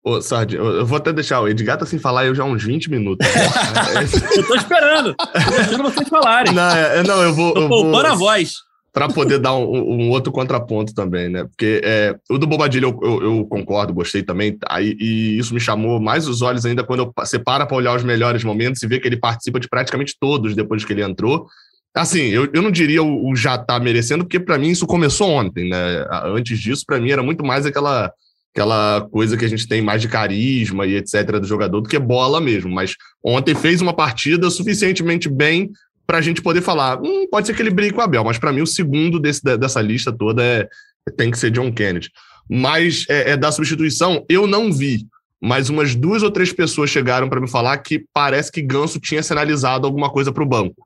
[0.05, 2.63] Ô, Sardi, eu vou até deixar o Edgar tá sem falar eu já há uns
[2.63, 3.27] 20 minutos.
[4.37, 5.15] eu tô esperando.
[5.15, 6.55] Tô deixando vocês falarem.
[6.55, 7.53] Não, é, não eu vou.
[7.53, 11.45] Tô poupando a voz para poder dar um, um, outro contraponto também, né?
[11.45, 15.61] Porque é, o do Bobadilha eu, eu, eu, concordo, gostei também, aí, e isso me
[15.61, 18.87] chamou mais os olhos ainda quando eu, você para para olhar os melhores momentos e
[18.89, 21.47] ver que ele participa de praticamente todos depois que ele entrou.
[21.95, 25.31] Assim, eu, eu não diria o, o já tá merecendo, porque para mim isso começou
[25.31, 26.05] ontem, né?
[26.25, 28.13] Antes disso, para mim era muito mais aquela
[28.59, 31.99] aquela coisa que a gente tem mais de carisma e etc do jogador do que
[31.99, 32.95] bola mesmo, mas
[33.25, 35.71] ontem fez uma partida suficientemente bem
[36.05, 38.39] para a gente poder falar, hum, pode ser que ele brigue com o Abel, mas
[38.39, 40.69] para mim o segundo desse, dessa lista toda é,
[41.17, 42.11] tem que ser John Kennedy.
[42.51, 45.07] Mas é, é da substituição, eu não vi,
[45.41, 49.23] mas umas duas ou três pessoas chegaram para me falar que parece que Ganso tinha
[49.23, 50.85] sinalizado alguma coisa para o banco.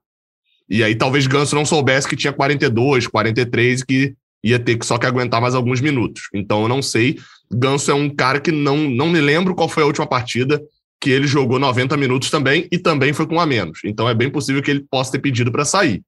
[0.69, 4.85] E aí talvez Ganso não soubesse que tinha 42, 43 e que ia ter que
[4.85, 6.23] só que aguentar mais alguns minutos.
[6.35, 7.19] Então eu não sei.
[7.51, 10.61] Ganso é um cara que não, não me lembro qual foi a última partida
[11.01, 13.81] que ele jogou 90 minutos também e também foi com a menos.
[13.85, 16.03] Então é bem possível que ele possa ter pedido para sair.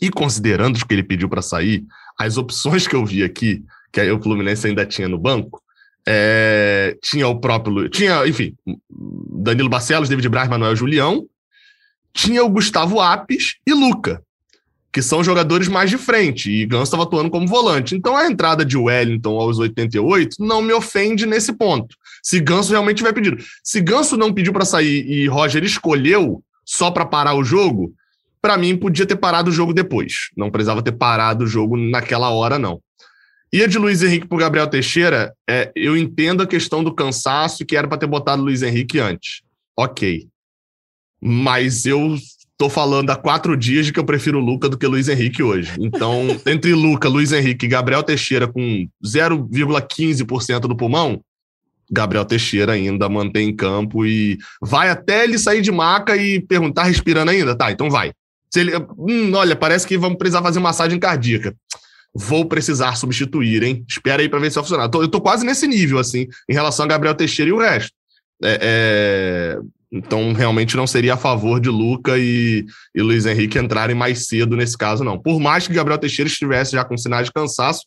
[0.00, 1.84] E considerando que ele pediu para sair,
[2.18, 5.62] as opções que eu vi aqui, que aí o Fluminense ainda tinha no banco,
[6.06, 7.88] é, tinha o próprio.
[7.88, 8.54] Tinha, enfim,
[8.88, 11.26] Danilo Barcelos, David Braz, Manuel Julião,
[12.12, 14.22] tinha o Gustavo Apes e Luca
[14.92, 17.94] que são jogadores mais de frente, e Ganso estava atuando como volante.
[17.94, 21.94] Então a entrada de Wellington aos 88 não me ofende nesse ponto.
[22.22, 23.36] Se Ganso realmente tiver pedido.
[23.62, 27.94] Se Ganso não pediu para sair e Roger escolheu só para parar o jogo,
[28.42, 30.30] para mim podia ter parado o jogo depois.
[30.36, 32.80] Não precisava ter parado o jogo naquela hora, não.
[33.52, 37.66] E a de Luiz Henrique para Gabriel Teixeira, é, eu entendo a questão do cansaço
[37.66, 39.42] que era para ter botado Luiz Henrique antes.
[39.76, 40.28] Ok.
[41.20, 42.16] Mas eu
[42.60, 45.08] tô falando há quatro dias de que eu prefiro o Luca do que o Luiz
[45.08, 45.72] Henrique hoje.
[45.80, 51.22] Então, entre Luca, Luiz Henrique e Gabriel Teixeira com 0,15% do pulmão,
[51.90, 56.82] Gabriel Teixeira ainda mantém em campo e vai até ele sair de maca e perguntar,
[56.82, 57.56] respirando ainda?
[57.56, 58.12] Tá, então vai.
[58.52, 61.56] Se ele, hum, olha, parece que vamos precisar fazer massagem cardíaca.
[62.14, 63.86] Vou precisar substituir, hein?
[63.88, 64.84] Espera aí para ver se vai funcionar.
[64.84, 67.58] Eu tô, eu tô quase nesse nível, assim, em relação a Gabriel Teixeira e o
[67.58, 67.92] resto.
[68.42, 69.58] É, é,
[69.92, 74.56] então, realmente não seria a favor de Luca e, e Luiz Henrique entrarem mais cedo
[74.56, 75.18] nesse caso, não.
[75.18, 77.84] Por mais que Gabriel Teixeira estivesse já com sinais de cansaço,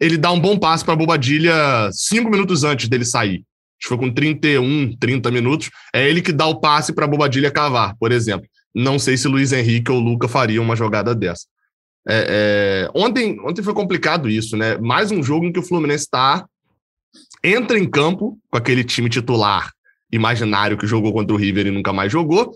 [0.00, 3.44] ele dá um bom passo para Bobadilha cinco minutos antes dele sair.
[3.78, 7.96] que foi com 31, 30 minutos, é ele que dá o passe para Bobadilha cavar,
[7.98, 8.48] por exemplo.
[8.74, 11.46] Não sei se Luiz Henrique ou Luca fariam uma jogada dessa.
[12.08, 14.78] É, é, ontem, ontem foi complicado isso, né?
[14.78, 16.46] Mais um jogo em que o Fluminense está
[17.44, 19.70] entra em campo com aquele time titular
[20.12, 22.52] imaginário que jogou contra o River e nunca mais jogou,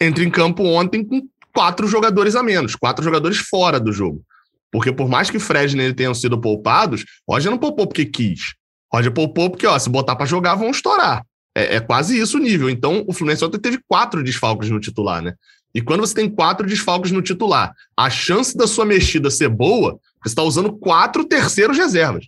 [0.00, 4.22] entra em campo ontem com quatro jogadores a menos, quatro jogadores fora do jogo.
[4.70, 8.54] Porque por mais que Fred e ele tenham sido poupados, Roger não poupou porque quis.
[8.92, 11.24] Roger poupou porque, ó, se botar para jogar, vão estourar.
[11.54, 12.70] É, é, quase isso o nível.
[12.70, 15.34] Então, o Fluminense ontem teve quatro desfalques no titular, né?
[15.74, 19.98] E quando você tem quatro desfalques no titular, a chance da sua mexida ser boa,
[20.22, 22.26] você está usando quatro terceiros reservas.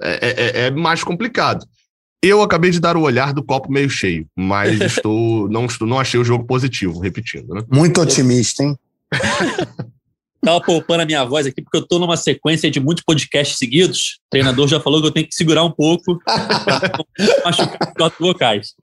[0.00, 1.64] É, é, é, é, mais complicado.
[2.24, 6.00] Eu acabei de dar o olhar do copo meio cheio, mas estou, não, estou, não
[6.00, 7.52] achei o jogo positivo, repetindo.
[7.52, 7.62] Né?
[7.70, 8.78] Muito otimista, hein?
[10.42, 14.18] Tava poupando a minha voz aqui porque eu estou numa sequência de muitos podcasts seguidos.
[14.26, 17.04] O treinador já falou que eu tenho que segurar um pouco para
[17.44, 18.74] machucar os vocais.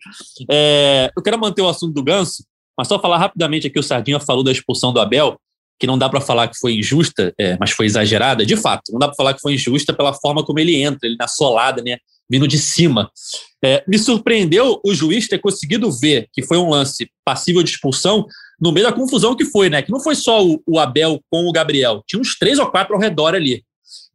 [0.50, 2.44] É, eu quero manter o assunto do Ganso,
[2.78, 5.40] mas só falar rapidamente aqui, o Sardinha falou da expulsão do Abel,
[5.80, 8.44] que não dá para falar que foi injusta, é, mas foi exagerada.
[8.46, 11.16] De fato, não dá para falar que foi injusta pela forma como ele entra, ele
[11.20, 11.98] na solada, né,
[12.32, 13.12] vindo de cima.
[13.64, 18.26] É, me surpreendeu o juiz ter conseguido ver que foi um lance passível de expulsão
[18.60, 19.82] no meio da confusão que foi, né?
[19.82, 22.96] Que não foi só o, o Abel com o Gabriel, tinha uns três ou quatro
[22.96, 23.64] ao redor ali.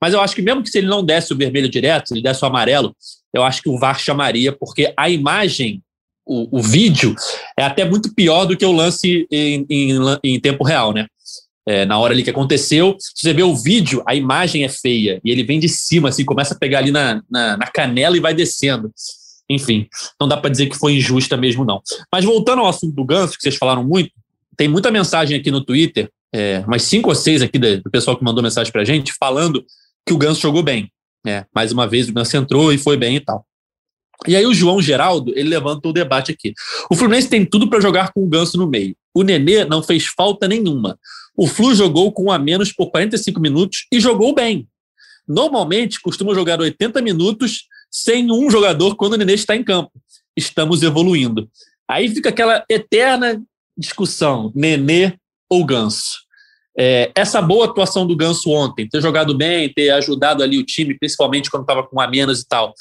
[0.01, 2.43] Mas eu acho que mesmo que se ele não desse o vermelho direto, ele desse
[2.43, 2.97] o amarelo,
[3.35, 5.83] eu acho que o VAR chamaria, porque a imagem
[6.27, 7.15] o, o vídeo
[7.59, 9.91] é até muito pior do que o lance em, em,
[10.25, 11.07] em tempo real, né?
[11.69, 15.21] É, na hora ali que aconteceu, se você vê o vídeo, a imagem é feia
[15.25, 18.21] e ele vem de cima, assim, começa a pegar ali na, na, na canela e
[18.21, 18.93] vai descendo.
[19.51, 19.89] Enfim,
[20.21, 21.81] não dá para dizer que foi injusta mesmo, não.
[22.13, 24.11] Mas voltando ao assunto do Ganso, que vocês falaram muito,
[24.57, 28.25] tem muita mensagem aqui no Twitter, é, umas cinco ou seis aqui do pessoal que
[28.25, 29.65] mandou mensagem pra gente, falando
[30.07, 30.91] que o Ganso jogou bem.
[31.27, 33.45] É, mais uma vez o Ganso entrou e foi bem e tal.
[34.27, 36.55] E aí o João Geraldo, ele levanta o debate aqui.
[36.91, 38.97] O Fluminense tem tudo para jogar com o Ganso no meio.
[39.15, 40.99] O Nenê não fez falta nenhuma.
[41.37, 44.67] O Flu jogou com a menos por 45 minutos e jogou bem.
[45.29, 49.93] Normalmente costuma jogar 80 minutos sem um jogador quando o Nenê está em campo.
[50.37, 51.49] Estamos evoluindo.
[51.89, 53.43] Aí fica aquela eterna
[53.77, 55.15] discussão: Nenê
[55.49, 56.25] ou Ganso.
[56.79, 60.99] É, essa boa atuação do Ganso ontem, ter jogado bem, ter ajudado ali o time,
[60.99, 62.75] principalmente quando estava com a menos e tal,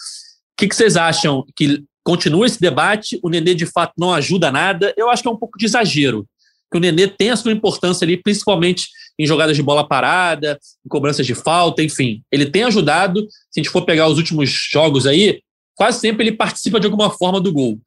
[0.58, 1.46] que, que vocês acham?
[1.56, 3.20] Que continua esse debate?
[3.22, 4.94] O Nenê, de fato, não ajuda nada?
[4.96, 6.26] Eu acho que é um pouco de exagero.
[6.72, 10.90] Que o Nenê tem a sua importância ali, principalmente em jogadas de bola parada, em
[10.90, 12.22] cobranças de falta, enfim.
[12.32, 13.22] Ele tem ajudado.
[13.52, 15.42] Se a gente for pegar os últimos jogos aí,
[15.76, 17.80] quase sempre ele participa de alguma forma do gol.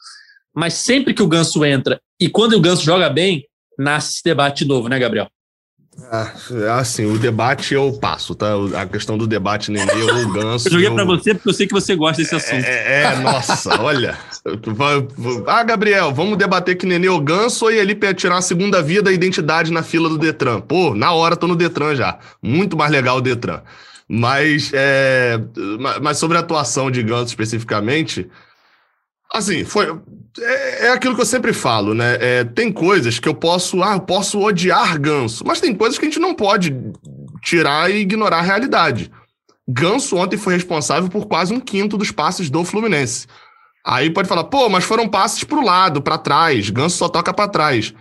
[0.55, 3.45] Mas sempre que o Ganso entra e quando o Ganso joga bem,
[3.79, 5.29] nasce esse debate de novo, né, Gabriel?
[6.11, 8.53] É, assim, o debate eu passo, tá?
[8.81, 10.69] A questão do debate Nenê ou Ganso.
[10.69, 10.95] Eu joguei eu...
[10.95, 12.65] para você porque eu sei que você gosta desse assunto.
[12.65, 14.17] É, é nossa, olha.
[15.47, 19.13] Ah, Gabriel, vamos debater que Nenê ou Ganso ali para tirar a segunda via da
[19.13, 20.61] identidade na fila do Detran.
[20.61, 22.19] Pô, na hora tô no Detran já.
[22.43, 23.63] Muito mais legal o Detran.
[24.09, 25.39] Mas, é,
[26.01, 28.29] mas sobre a atuação de Ganso especificamente,
[29.33, 29.95] Assim, foi.
[30.41, 32.17] É, é, aquilo que eu sempre falo, né?
[32.21, 33.83] É, tem coisas que eu posso.
[33.83, 36.75] Ah, eu posso odiar ganso, mas tem coisas que a gente não pode
[37.43, 39.11] tirar e ignorar a realidade.
[39.69, 43.27] Ganso ontem foi responsável por quase um quinto dos passes do Fluminense.
[43.89, 46.69] Aí pode falar, pô, mas foram passes para o lado, para trás.
[46.69, 47.95] Ganso só toca para trás.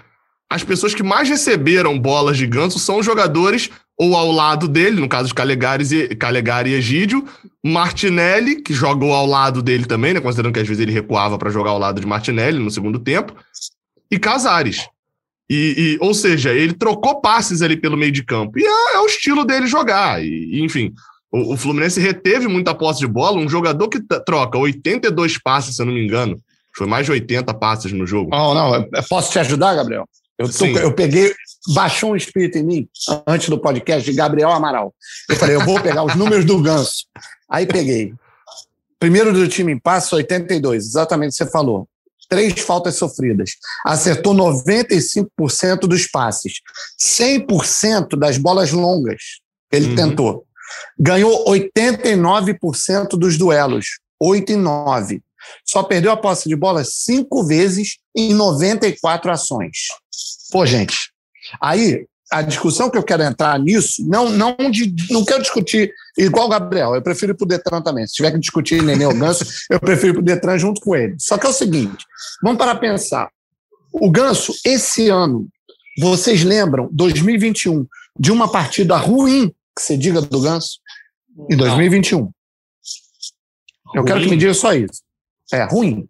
[0.50, 5.00] As pessoas que mais receberam bolas de ganso são os jogadores ou ao lado dele,
[5.00, 7.26] no caso de Calegari e, Calegari e Egídio,
[7.64, 11.50] Martinelli, que jogou ao lado dele também, né, considerando que às vezes ele recuava para
[11.50, 13.34] jogar ao lado de Martinelli no segundo tempo,
[14.12, 14.90] e Casares.
[15.50, 18.60] E, e, ou seja, ele trocou passes ali pelo meio de campo.
[18.60, 20.22] E é, é o estilo dele jogar.
[20.22, 20.94] E, enfim,
[21.32, 23.38] o, o, Fluminense reteve muita posse de bola.
[23.38, 26.40] Um jogador que troca 82 passes, se eu não me engano.
[26.76, 28.30] Foi mais de 80 passes no jogo.
[28.30, 28.88] Não, não.
[29.10, 30.08] Posso te ajudar, Gabriel?
[30.38, 31.34] Eu, tô, eu peguei,
[31.74, 32.90] baixou um espírito em mim,
[33.26, 34.94] antes do podcast, de Gabriel Amaral.
[35.28, 37.08] Eu falei, eu vou pegar os números do Ganso.
[37.50, 38.14] Aí peguei.
[39.00, 41.88] Primeiro do time em passe, 82, exatamente o que você falou.
[42.30, 43.52] Três faltas sofridas.
[43.86, 46.62] Acertou 95% dos passes.
[47.00, 49.40] 100% das bolas longas
[49.72, 49.96] ele uhum.
[49.96, 50.47] tentou.
[51.00, 54.00] Ganhou 89% dos duelos.
[54.20, 55.22] 8 e 9.
[55.66, 59.88] Só perdeu a posse de bola cinco vezes em 94 ações.
[60.52, 61.12] Pô, gente,
[61.62, 66.48] aí a discussão que eu quero entrar nisso, não, não, de, não quero discutir igual
[66.48, 68.06] o Gabriel, eu prefiro ir para o Detran também.
[68.06, 70.96] Se tiver que discutir Nenê ou Ganso, eu prefiro ir para o Detran junto com
[70.96, 71.16] ele.
[71.20, 72.06] Só que é o seguinte,
[72.42, 73.30] vamos para pensar.
[73.94, 75.48] O Ganso, esse ano,
[76.00, 77.86] vocês lembram, 2021,
[78.20, 80.80] de uma partida ruim, que você diga do Ganso?
[81.50, 82.30] Em 2021.
[83.96, 85.02] Eu quero que me diga só isso.
[85.54, 86.08] É ruim?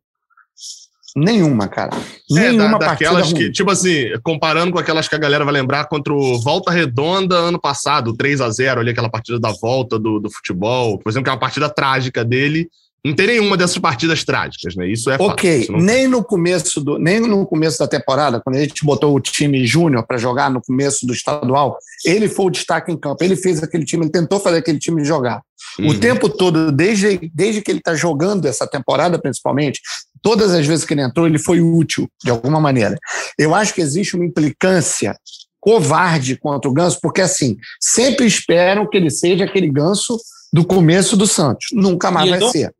[1.15, 1.95] Nenhuma, cara.
[1.95, 3.41] É, Nenhuma da, partida daquelas ruim.
[3.41, 7.35] que, tipo assim, comparando com aquelas que a galera vai lembrar contra o Volta Redonda
[7.35, 11.25] ano passado, 3 a 0 ali, aquela partida da volta do, do futebol, por exemplo,
[11.25, 12.69] que é uma partida trágica dele.
[13.07, 14.87] Não tem nenhuma dessas partidas trágicas, né?
[14.87, 15.29] Isso é fato.
[15.31, 18.83] Ok, Isso não- nem no começo do, nem no começo da temporada, quando a gente
[18.85, 22.97] botou o time júnior para jogar no começo do estadual, ele foi o destaque em
[22.97, 23.23] campo.
[23.23, 25.41] Ele fez aquele time, ele tentou fazer aquele time jogar.
[25.79, 25.99] O Uhum.
[25.99, 29.79] tempo todo, desde, desde que ele está jogando essa temporada, principalmente,
[30.21, 32.97] todas as vezes que ele entrou, ele foi útil, de alguma maneira.
[33.37, 35.15] Eu acho que existe uma implicância
[35.59, 40.17] covarde contra o Ganso, porque assim, sempre esperam que ele seja aquele Ganso
[40.53, 41.67] do começo do Santos.
[41.73, 42.73] Nunca mais E vai então- ser.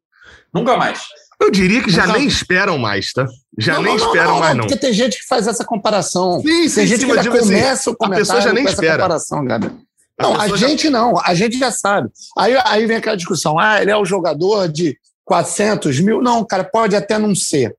[0.57, 1.01] Nunca mais.
[1.39, 2.15] Eu diria que já Não.
[2.15, 3.25] nem esperam mais, tá?
[3.59, 4.63] Já Não, nem não, não, esperam não, mais, não.
[4.65, 6.41] Porque tem gente que faz essa comparação.
[6.41, 8.63] Sim, sim, tem gente sim, que já assim, começa o a pessoa comentário já nem
[8.63, 9.03] com essa espera.
[9.03, 9.75] comparação, Gabriel.
[10.19, 12.09] A Não, a, pessoa já- gente não, a gente já sabe.
[12.37, 16.21] Aí, aí vem aquela discussão, ah, ele é o jogador de 400 mil.
[16.23, 17.75] Não, cara, pode até não ser.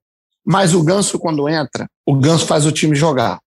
[0.46, 3.40] Mas o Ganso, quando entra, o Ganso faz o time jogar.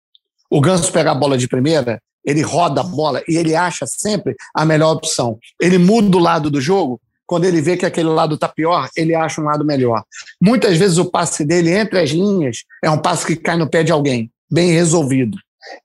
[0.49, 4.35] O Ganso pega a bola de primeira, ele roda a bola e ele acha sempre
[4.53, 5.39] a melhor opção.
[5.59, 6.99] Ele muda o lado do jogo,
[7.31, 10.03] quando ele vê que aquele lado está pior, ele acha um lado melhor.
[10.41, 13.83] Muitas vezes o passe dele entre as linhas é um passe que cai no pé
[13.83, 15.37] de alguém, bem resolvido.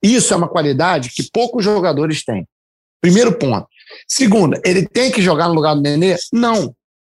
[0.03, 2.45] Isso é uma qualidade que poucos jogadores têm.
[2.99, 3.65] Primeiro ponto.
[4.05, 6.17] Segundo, ele tem que jogar no lugar do Nenê?
[6.33, 6.75] Não.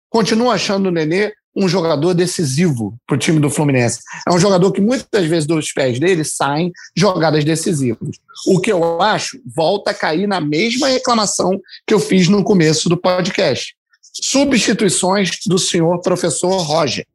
[0.10, 4.02] Continuo achando o Nenê um jogador decisivo para o time do Fluminense.
[4.28, 8.18] É um jogador que muitas vezes dos pés dele saem jogadas decisivas.
[8.46, 12.90] O que eu acho volta a cair na mesma reclamação que eu fiz no começo
[12.90, 13.78] do podcast.
[14.22, 17.06] Substituições do senhor professor Roger.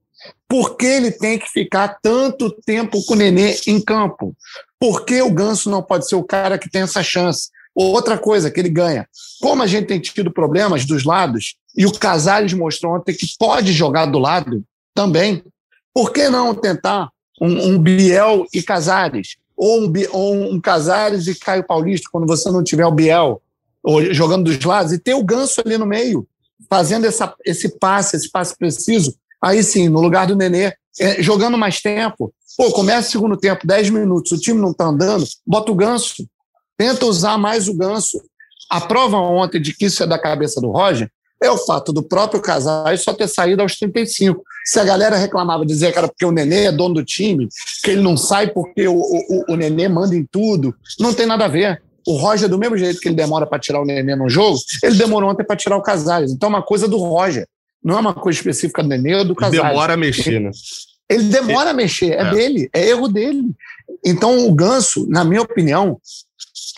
[0.49, 4.37] Por que ele tem que ficar tanto tempo com o Nenê em campo?
[4.79, 7.49] Por que o Ganso não pode ser o cara que tem essa chance?
[7.75, 9.09] Outra coisa que ele ganha.
[9.41, 13.73] Como a gente tem tido problemas dos lados, e o Casares mostrou ontem que pode
[13.73, 14.63] jogar do lado
[14.95, 15.43] também,
[15.95, 17.11] por que não tentar
[17.41, 19.37] um, um Biel e Casares?
[19.57, 23.41] Ou um, ou um Casares e Caio Paulista, quando você não tiver o Biel
[24.11, 26.27] jogando dos lados, e ter o Ganso ali no meio,
[26.69, 31.59] fazendo essa, esse passe, esse passe preciso, aí sim, no lugar do Nenê, é, jogando
[31.59, 32.33] mais tempo.
[32.57, 36.27] Pô, começa o segundo tempo, 10 minutos, o time não está andando, bota o Ganso.
[36.77, 38.21] Tenta usar mais o Ganso.
[38.71, 41.11] A prova ontem de que isso é da cabeça do Roger
[41.43, 44.43] é o fato do próprio Casares só ter saído aos 35.
[44.65, 47.49] Se a galera reclamava, dizia que era porque o Nenê é dono do time,
[47.83, 51.47] que ele não sai porque o, o, o Nenê manda em tudo, não tem nada
[51.47, 51.83] a ver.
[52.07, 54.97] O Roger, do mesmo jeito que ele demora para tirar o Nenê no jogo, ele
[54.97, 56.33] demorou ontem para tirar o Casares.
[56.33, 57.47] Então é uma coisa do Roger.
[57.83, 59.71] Não é uma coisa específica do Nenê ou do Casares.
[59.71, 60.51] Demora a mexer, né?
[61.09, 62.31] Ele demora a mexer, é, É.
[62.31, 63.43] dele, é erro dele.
[64.05, 65.99] Então o Ganso, na minha opinião,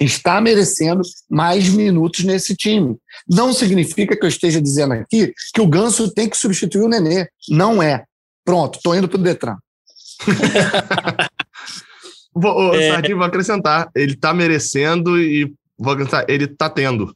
[0.00, 2.96] está merecendo mais minutos nesse time.
[3.28, 7.28] Não significa que eu esteja dizendo aqui que o Ganso tem que substituir o Nenê.
[7.48, 8.04] Não é.
[8.44, 9.56] Pronto, estou indo para o Detran.
[12.34, 12.90] Vou, É.
[12.90, 13.88] Sardinha, vou acrescentar.
[13.94, 17.14] Ele tá merecendo e vou acrescentar, ele tá tendo.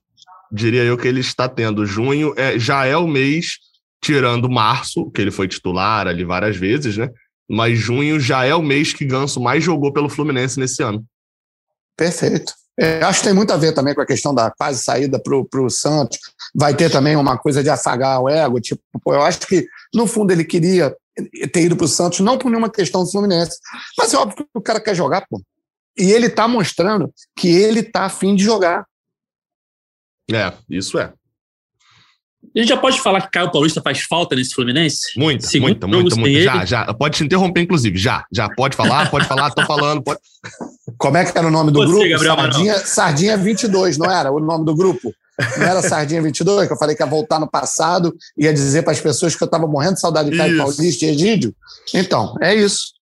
[0.50, 1.84] Diria eu que ele está tendo.
[1.84, 3.58] Junho é, já é o mês,
[4.02, 7.10] tirando março, que ele foi titular ali várias vezes, né?
[7.50, 11.04] Mas junho já é o mês que Ganso mais jogou pelo Fluminense nesse ano.
[11.96, 12.52] Perfeito.
[12.78, 15.34] É, acho que tem muito a ver também com a questão da quase saída para
[15.34, 16.18] o Santos.
[16.54, 18.60] Vai ter também uma coisa de afagar o ego.
[18.60, 20.94] Tipo, pô, eu acho que, no fundo, ele queria
[21.52, 23.58] ter ido para o Santos, não por nenhuma questão do Fluminense.
[23.96, 25.40] Mas é óbvio que o cara quer jogar, pô.
[25.98, 28.86] E ele está mostrando que ele está afim de jogar.
[30.30, 31.12] É, isso é.
[32.54, 35.18] A gente já pode falar que Caio Paulista faz falta nesse Fluminense?
[35.18, 36.38] Muita, Segundo muita, jogo muita, sem muita.
[36.38, 36.44] ele.
[36.44, 36.94] Já, já.
[36.94, 37.98] Pode te interromper, inclusive.
[37.98, 38.48] Já, já.
[38.48, 40.02] Pode falar, pode falar, tô falando.
[40.02, 40.20] Pode...
[40.96, 42.08] Como é que era o nome do Você, grupo?
[42.08, 45.12] Gabriel Sardinha, Sardinha 22, não era o nome do grupo?
[45.56, 48.92] Não era Sardinha 22, que eu falei que ia voltar no passado, ia dizer para
[48.92, 50.56] as pessoas que eu estava morrendo de saudade de Caio.
[50.58, 51.54] Paulista e Egídio?
[51.94, 52.92] Então, é isso.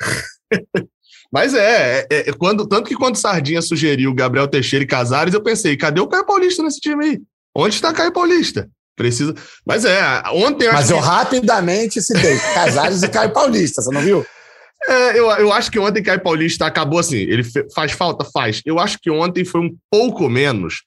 [1.32, 5.42] Mas é, é, é, quando, tanto que quando Sardinha sugeriu Gabriel Teixeira e Casares, eu
[5.42, 7.20] pensei, cadê o Caio Paulista nesse time aí?
[7.54, 8.70] Onde está Caio Paulista?
[8.94, 9.34] Precisa.
[9.66, 14.00] Mas é, ontem eu Mas eu que, rapidamente citei Casares e Caio Paulista, você não
[14.00, 14.24] viu?
[14.88, 17.16] é, eu, eu acho que ontem Caio Paulista acabou assim.
[17.16, 17.42] Ele
[17.74, 18.24] faz falta?
[18.24, 18.62] Faz.
[18.64, 20.82] Eu acho que ontem foi um pouco menos,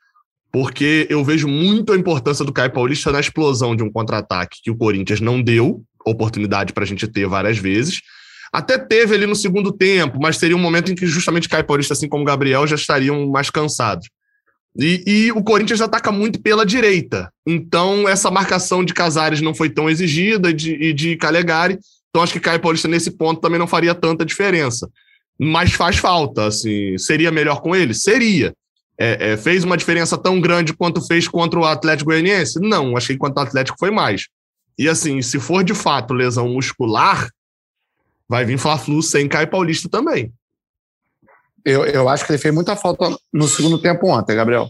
[0.51, 4.71] porque eu vejo muito a importância do Caio Paulista na explosão de um contra-ataque que
[4.71, 8.01] o Corinthians não deu oportunidade para a gente ter várias vezes.
[8.51, 11.93] Até teve ali no segundo tempo, mas seria um momento em que justamente Caio Paulista,
[11.93, 14.09] assim como Gabriel, já estariam mais cansados.
[14.77, 17.31] E, e o Corinthians ataca muito pela direita.
[17.45, 21.77] Então, essa marcação de Casares não foi tão exigida de, e de Calegari.
[22.09, 24.89] Então, acho que Caio Paulista, nesse ponto, também não faria tanta diferença.
[25.39, 26.97] Mas faz falta, assim.
[26.97, 27.93] Seria melhor com ele?
[27.93, 28.53] Seria.
[29.01, 32.59] É, é, fez uma diferença tão grande quanto fez contra o Atlético Goianiense?
[32.59, 34.27] Não, achei que contra o Atlético foi mais.
[34.77, 37.29] E assim, se for de fato lesão muscular,
[38.27, 40.33] vai vir Fla-Flu sem Caio Paulista também.
[41.65, 44.67] Eu, eu acho que ele fez muita falta no segundo tempo ontem, Gabriel.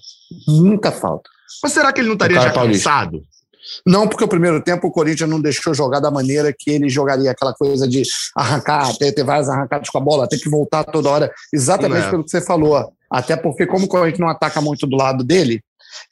[0.48, 1.30] Muita falta.
[1.62, 2.90] Mas será que ele não estaria já Paulista.
[2.90, 3.24] cansado?
[3.86, 7.32] Não, porque o primeiro tempo o Corinthians não deixou jogar da maneira que ele jogaria,
[7.32, 8.04] aquela coisa de
[8.36, 12.10] arrancar, ter, ter várias arrancadas com a bola, ter que voltar toda hora, exatamente é.
[12.10, 12.92] pelo que você falou.
[13.12, 15.62] Até porque, como o Corinthians não ataca muito do lado dele,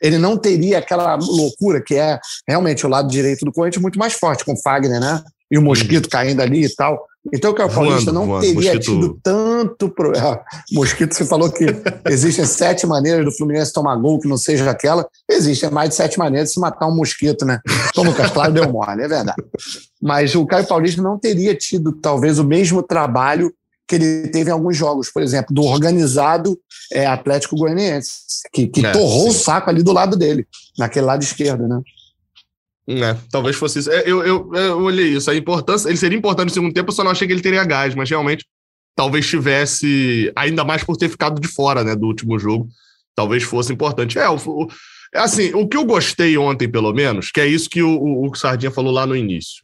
[0.02, 4.14] ele não teria aquela loucura que é realmente o lado direito do Corinthians muito mais
[4.14, 5.22] forte, com o Fagner, né?
[5.50, 6.12] E o Mosquito uhum.
[6.12, 7.06] caindo ali e tal.
[7.34, 8.84] Então, o Paulista não voando, teria mosquito.
[8.84, 10.40] tido tanto problema.
[10.72, 11.66] Mosquito, você falou que
[12.10, 15.08] existem sete maneiras do Fluminense tomar gol que não seja aquela.
[15.30, 17.60] Existem mais de sete maneiras de se matar um mosquito, né?
[17.90, 19.44] Então, Lucas Claro deu mole, é verdade.
[20.02, 23.54] Mas o Caio Paulista não teria tido, talvez, o mesmo trabalho
[23.88, 26.60] que ele teve em alguns jogos, por exemplo, do organizado
[26.92, 28.12] é, Atlético Goianiense,
[28.52, 29.30] que, que é, torrou sim.
[29.30, 30.46] o saco ali do lado dele,
[30.78, 31.82] naquele lado esquerdo, né?
[32.90, 33.92] É, talvez fosse isso.
[33.92, 35.30] É, eu, eu, eu olhei isso.
[35.30, 37.64] A importância, ele seria importante no segundo tempo, eu só não achei que ele teria
[37.66, 38.46] gás, mas realmente
[38.96, 42.68] talvez tivesse, ainda mais por ter ficado de fora né, do último jogo,
[43.16, 44.18] talvez fosse importante.
[44.18, 44.68] É, o, o,
[45.14, 48.36] assim, o que eu gostei ontem, pelo menos, que é isso que o, o, o
[48.36, 49.64] Sardinha falou lá no início.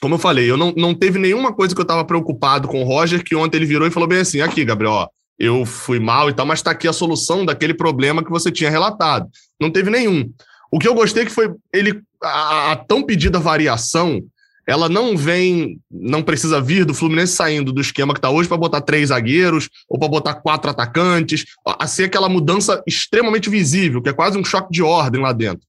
[0.00, 2.84] Como eu falei, eu não, não teve nenhuma coisa que eu estava preocupado com o
[2.84, 5.08] Roger, que ontem ele virou e falou bem assim: aqui, Gabriel, ó,
[5.38, 8.70] eu fui mal e tal, mas está aqui a solução daquele problema que você tinha
[8.70, 9.26] relatado.
[9.60, 10.30] Não teve nenhum.
[10.70, 14.22] O que eu gostei é que foi ele a, a, tão pedida variação,
[14.66, 18.58] ela não vem, não precisa vir do Fluminense saindo do esquema que está hoje para
[18.58, 24.08] botar três zagueiros ou para botar quatro atacantes, a ser aquela mudança extremamente visível, que
[24.08, 25.66] é quase um choque de ordem lá dentro.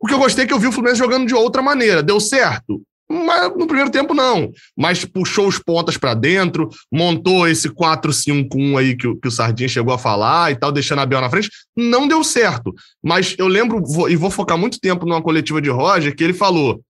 [0.00, 2.02] O que eu gostei é que eu vi o Fluminense jogando de outra maneira.
[2.02, 2.82] Deu certo?
[3.10, 4.50] Mas no primeiro tempo, não.
[4.76, 9.94] Mas puxou os pontas para dentro, montou esse 4-5-1 aí que, que, o Sardinha chegou
[9.94, 11.50] a falar e tal, deixando a Bel na frente.
[11.76, 12.74] Não deu certo.
[13.02, 16.82] Mas eu lembro, e vou focar muito tempo numa coletiva de Roger, que ele falou: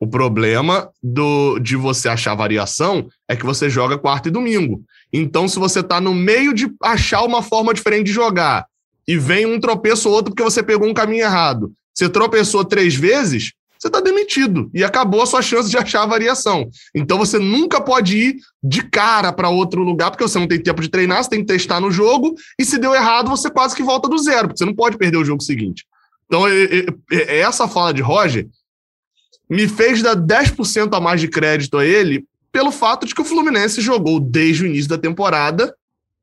[0.00, 4.82] o problema do, de você achar variação é que você joga quarta e domingo.
[5.12, 8.66] Então, se você está no meio de achar uma forma diferente de jogar
[9.06, 12.94] e vem um tropeço ou outro porque você pegou um caminho errado, você tropeçou três
[12.94, 13.52] vezes,
[13.86, 16.68] você está demitido e acabou a sua chance de achar a variação.
[16.94, 20.82] Então você nunca pode ir de cara para outro lugar, porque você não tem tempo
[20.82, 23.82] de treinar, você tem que testar no jogo, e se deu errado, você quase que
[23.82, 25.86] volta do zero, porque você não pode perder o jogo seguinte.
[26.26, 26.42] Então,
[27.10, 28.48] essa fala de Roger
[29.48, 33.24] me fez dar 10% a mais de crédito a ele pelo fato de que o
[33.24, 35.72] Fluminense jogou desde o início da temporada,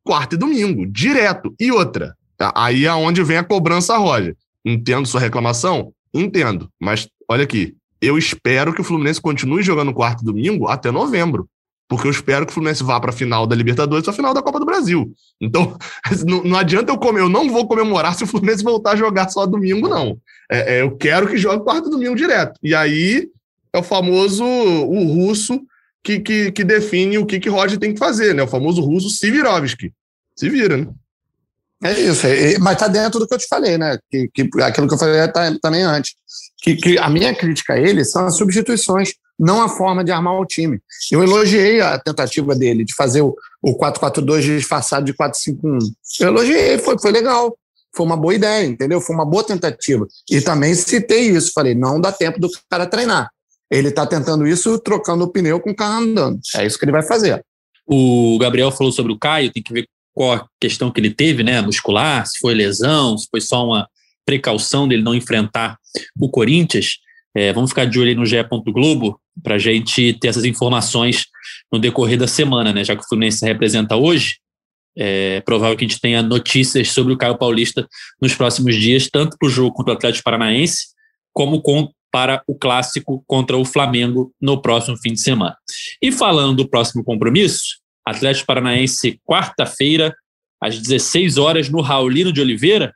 [0.03, 1.55] quarta e domingo, direto.
[1.57, 2.51] E outra, tá?
[2.55, 4.35] aí é onde vem a cobrança Roger.
[4.65, 5.93] Entendo sua reclamação?
[6.13, 11.47] Entendo, mas olha aqui, eu espero que o Fluminense continue jogando quarto domingo até novembro.
[11.87, 14.33] Porque eu espero que o Fluminense vá para a final da Libertadores ou a final
[14.33, 15.13] da Copa do Brasil.
[15.39, 15.77] Então,
[16.25, 19.29] não, não, adianta eu comer, eu não vou comemorar se o Fluminense voltar a jogar
[19.29, 20.17] só domingo, não.
[20.49, 22.59] É, é, eu quero que jogue quarto domingo direto.
[22.63, 23.27] E aí
[23.71, 25.61] é o famoso o russo
[26.03, 28.43] que, que, que define o que, que Roger tem que fazer, né?
[28.43, 29.91] O famoso russo Sivirovski.
[30.35, 30.87] Se vira, né?
[31.83, 33.97] É isso, é, mas está dentro do que eu te falei, né?
[34.09, 36.13] Que, que aquilo que eu falei tá, também antes.
[36.61, 40.39] Que, que a minha crítica a ele são as substituições, não a forma de armar
[40.39, 40.79] o time.
[41.11, 45.79] Eu elogiei a tentativa dele de fazer o, o 4-4-2 disfarçado de 4-5-1.
[46.21, 47.53] Eu elogiei, foi, foi legal.
[47.93, 49.01] Foi uma boa ideia, entendeu?
[49.01, 50.07] Foi uma boa tentativa.
[50.31, 53.29] E também citei isso, falei, não dá tempo do cara treinar.
[53.69, 56.39] Ele está tentando isso trocando o pneu com o carro andando.
[56.55, 57.43] É isso que ele vai fazer.
[57.85, 61.43] O Gabriel falou sobre o Caio, tem que ver qual a questão que ele teve,
[61.43, 63.87] né, muscular, se foi lesão, se foi só uma
[64.25, 65.77] precaução dele não enfrentar
[66.19, 66.97] o Corinthians.
[67.35, 68.37] É, vamos ficar de olho aí no GE.
[68.67, 71.25] Globo para a gente ter essas informações
[71.71, 72.83] no decorrer da semana, né?
[72.83, 74.37] Já que o Fluminense se representa hoje,
[74.95, 77.87] é provável que a gente tenha notícias sobre o Caio Paulista
[78.21, 80.87] nos próximos dias, tanto para o jogo contra o Atlético Paranaense,
[81.33, 85.57] como com, para o clássico contra o Flamengo no próximo fim de semana.
[85.99, 90.15] E falando do próximo compromisso, Atlético Paranaense, quarta-feira,
[90.61, 92.93] às 16 horas, no Raulino de Oliveira.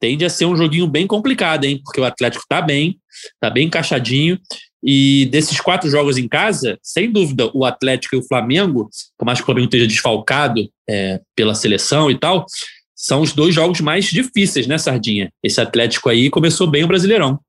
[0.00, 1.80] Tende a ser um joguinho bem complicado, hein?
[1.84, 2.98] Porque o Atlético está bem,
[3.34, 4.38] está bem encaixadinho.
[4.82, 8.88] E desses quatro jogos em casa, sem dúvida, o Atlético e o Flamengo,
[9.18, 12.46] por mais que o Flamengo esteja desfalcado é, pela seleção e tal,
[12.94, 15.30] são os dois jogos mais difíceis, né, Sardinha?
[15.42, 17.40] Esse Atlético aí começou bem o Brasileirão.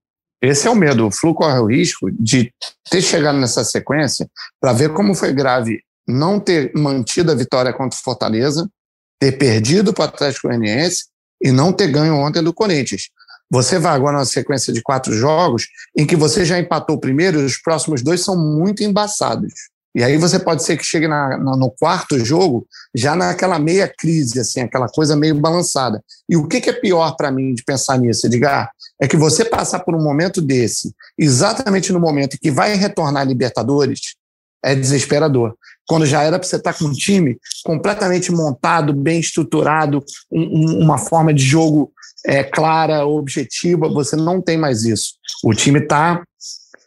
[0.42, 1.06] Esse é o medo.
[1.06, 2.52] O Flu corre o risco de
[2.90, 4.28] ter chegado nessa sequência
[4.60, 8.68] para ver como foi grave não ter mantido a vitória contra o Fortaleza,
[9.20, 11.06] ter perdido para o Atlético Goianiense
[11.42, 13.10] e não ter ganho ontem do Corinthians.
[13.52, 17.40] Você vai agora numa sequência de quatro jogos em que você já empatou o primeiro
[17.40, 19.54] e os próximos dois são muito embaçados.
[19.96, 24.40] E aí você pode ser que chegue na, no quarto jogo já naquela meia crise,
[24.40, 26.04] assim, aquela coisa meio balançada.
[26.30, 28.70] E o que, que é pior para mim de pensar nisso, Edgar?
[29.02, 33.22] é que você passar por um momento desse, exatamente no momento em que vai retornar
[33.22, 34.16] a Libertadores,
[34.64, 35.56] é desesperador.
[35.88, 40.80] Quando já era para você estar com um time completamente montado, bem estruturado, um, um,
[40.84, 41.92] uma forma de jogo
[42.26, 45.14] é, clara, objetiva, você não tem mais isso.
[45.44, 46.24] O time está,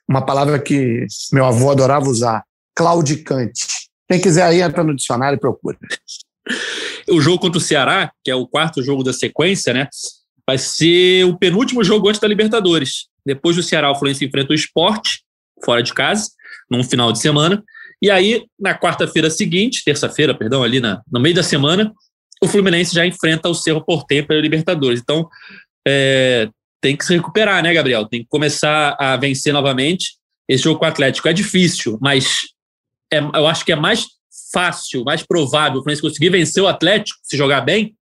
[0.08, 2.44] uma palavra que meu avô adorava usar,
[2.74, 3.66] claudicante.
[4.08, 5.78] Quem quiser aí, entra no dicionário e procura.
[7.08, 9.88] O jogo contra o Ceará, que é o quarto jogo da sequência, né?
[10.46, 13.06] Vai ser o penúltimo jogo antes da Libertadores.
[13.24, 15.22] Depois do Ceará, o Fluminense enfrenta o esporte,
[15.64, 16.28] fora de casa,
[16.70, 17.62] num final de semana.
[18.00, 21.92] E aí, na quarta-feira seguinte, terça-feira, perdão, ali na, no meio da semana,
[22.42, 25.00] o Fluminense já enfrenta o Cerro Porteño pela Libertadores.
[25.00, 25.28] Então,
[25.86, 26.48] é,
[26.80, 28.06] tem que se recuperar, né, Gabriel?
[28.06, 30.16] Tem que começar a vencer novamente.
[30.48, 32.40] Esse jogo com o Atlético é difícil, mas
[33.12, 34.06] é, eu acho que é mais
[34.52, 37.94] fácil, mais provável o Fluminense conseguir vencer o Atlético, se jogar bem,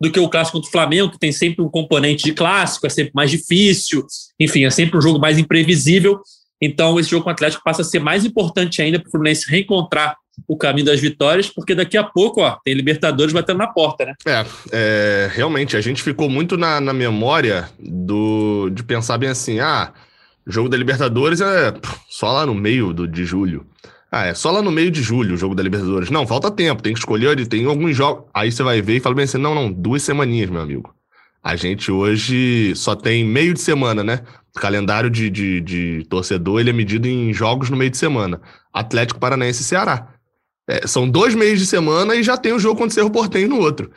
[0.00, 2.90] do que o clássico contra o Flamengo, que tem sempre um componente de clássico, é
[2.90, 4.04] sempre mais difícil,
[4.40, 6.20] enfim, é sempre um jogo mais imprevisível.
[6.62, 9.50] Então, esse jogo com o Atlético passa a ser mais importante ainda para o Fluminense
[9.50, 14.06] reencontrar o caminho das vitórias, porque daqui a pouco ó, tem Libertadores batendo na porta,
[14.06, 14.14] né?
[14.24, 19.58] É, é realmente, a gente ficou muito na, na memória do, de pensar bem assim:
[19.58, 19.92] ah,
[20.46, 21.74] jogo da Libertadores é
[22.08, 23.66] só lá no meio do, de julho.
[24.10, 26.10] Ah, é só lá no meio de julho o jogo da Libertadores.
[26.10, 28.24] Não, falta tempo, tem que escolher, tem alguns jogos.
[28.32, 30.94] Aí você vai ver e fala bem assim: não, não, duas semaninhas, meu amigo.
[31.42, 34.22] A gente hoje só tem meio de semana, né?
[34.54, 38.40] O calendário de, de, de torcedor ele é medido em jogos no meio de semana.
[38.72, 40.14] Atlético Paranaense e Ceará.
[40.68, 43.48] É, são dois meses de semana e já tem o jogo contra o Cerro Portenho
[43.48, 43.90] no outro.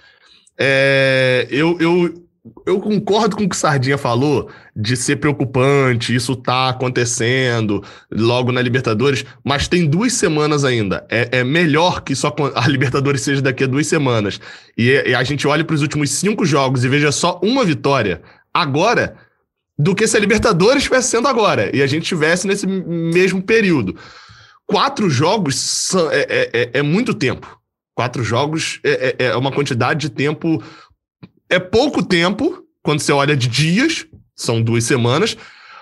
[0.57, 2.24] É, eu, eu
[2.65, 8.51] eu concordo com o que o Sardinha falou de ser preocupante, isso tá acontecendo logo
[8.51, 11.05] na Libertadores, mas tem duas semanas ainda.
[11.09, 14.39] É, é melhor que só a Libertadores seja daqui a duas semanas.
[14.77, 18.21] E, e a gente olha para os últimos cinco jogos e veja só uma vitória
[18.53, 19.15] agora
[19.77, 23.95] do que se a Libertadores estivesse sendo agora e a gente estivesse nesse mesmo período.
[24.67, 27.59] Quatro jogos são, é, é, é, é muito tempo.
[27.95, 30.61] Quatro jogos é, é, é uma quantidade de tempo
[31.49, 35.37] é pouco tempo, quando você olha de dias, são duas semanas,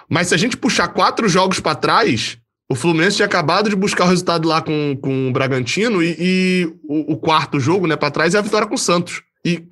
[0.09, 2.37] mas se a gente puxar quatro jogos para trás,
[2.69, 6.73] o Fluminense tinha acabado de buscar o resultado lá com, com o Bragantino e, e
[6.83, 9.21] o, o, quarto jogo, né, para trás é a vitória com o Santos.
[9.45, 9.63] E,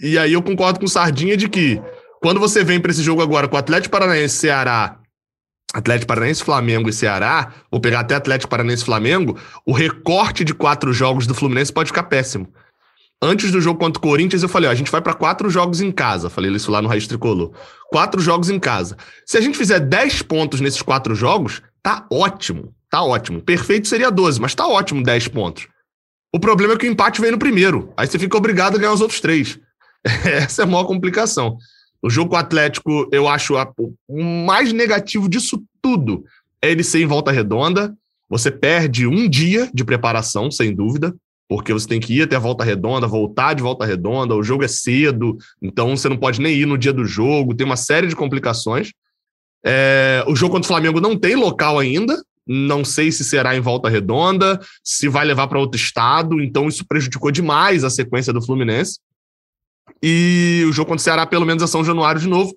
[0.00, 1.80] e aí eu concordo com o Sardinha de que
[2.20, 4.98] quando você vem para esse jogo agora com o Atlético Paranaense, Ceará,
[5.72, 10.92] Atlético Paranaense, Flamengo e Ceará, vou pegar até Atlético Paranaense Flamengo, o recorte de quatro
[10.92, 12.48] jogos do Fluminense pode ficar péssimo.
[13.24, 15.80] Antes do jogo contra o Corinthians, eu falei: ó, a gente vai para quatro jogos
[15.80, 16.28] em casa.
[16.28, 17.52] Falei isso lá no Raiz Tricolor.
[17.88, 18.96] Quatro jogos em casa.
[19.24, 22.74] Se a gente fizer 10 pontos nesses quatro jogos, tá ótimo.
[22.90, 23.40] Tá ótimo.
[23.40, 25.68] Perfeito seria 12, mas tá ótimo 10 pontos.
[26.34, 27.92] O problema é que o empate vem no primeiro.
[27.96, 29.56] Aí você fica obrigado a ganhar os outros três.
[30.24, 31.56] Essa é a maior complicação.
[32.02, 33.72] O jogo com o Atlético, eu acho a,
[34.08, 36.24] o mais negativo disso tudo
[36.60, 37.94] é ele ser em volta redonda.
[38.28, 41.14] Você perde um dia de preparação, sem dúvida
[41.52, 44.64] porque você tem que ir até a volta redonda, voltar de volta redonda, o jogo
[44.64, 48.06] é cedo, então você não pode nem ir no dia do jogo, tem uma série
[48.06, 48.90] de complicações.
[49.62, 53.60] É, o jogo contra o Flamengo não tem local ainda, não sei se será em
[53.60, 58.40] volta redonda, se vai levar para outro estado, então isso prejudicou demais a sequência do
[58.40, 58.98] Fluminense.
[60.02, 62.56] E o jogo contra o Ceará, pelo menos, é São Januário de novo,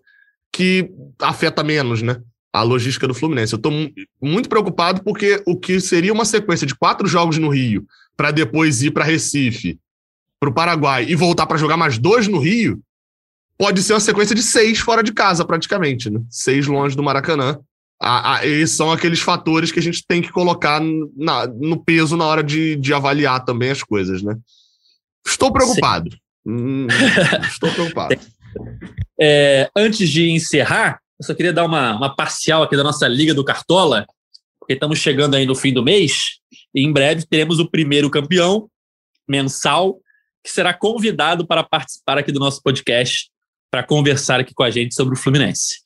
[0.53, 0.89] que
[1.19, 2.21] afeta menos, né?
[2.53, 3.51] A logística do Fluminense.
[3.51, 3.73] Eu estou
[4.21, 7.85] muito preocupado porque o que seria uma sequência de quatro jogos no Rio
[8.15, 9.79] para depois ir para Recife,
[10.39, 12.81] para o Paraguai e voltar para jogar mais dois no Rio,
[13.57, 16.21] pode ser uma sequência de seis fora de casa, praticamente, né?
[16.29, 17.59] Seis longe do Maracanã.
[18.01, 20.81] Ah, ah, esses são aqueles fatores que a gente tem que colocar
[21.15, 24.35] na, no peso na hora de, de avaliar também as coisas, né?
[25.25, 26.09] Estou preocupado.
[26.45, 26.87] Hum,
[27.47, 28.15] estou preocupado.
[29.19, 33.33] É, antes de encerrar, eu só queria dar uma, uma parcial aqui da nossa Liga
[33.33, 34.05] do Cartola,
[34.59, 36.39] porque estamos chegando aí no fim do mês
[36.75, 38.69] em breve teremos o primeiro campeão
[39.27, 39.99] mensal
[40.43, 43.29] que será convidado para participar aqui do nosso podcast
[43.71, 45.79] para conversar aqui com a gente sobre o Fluminense.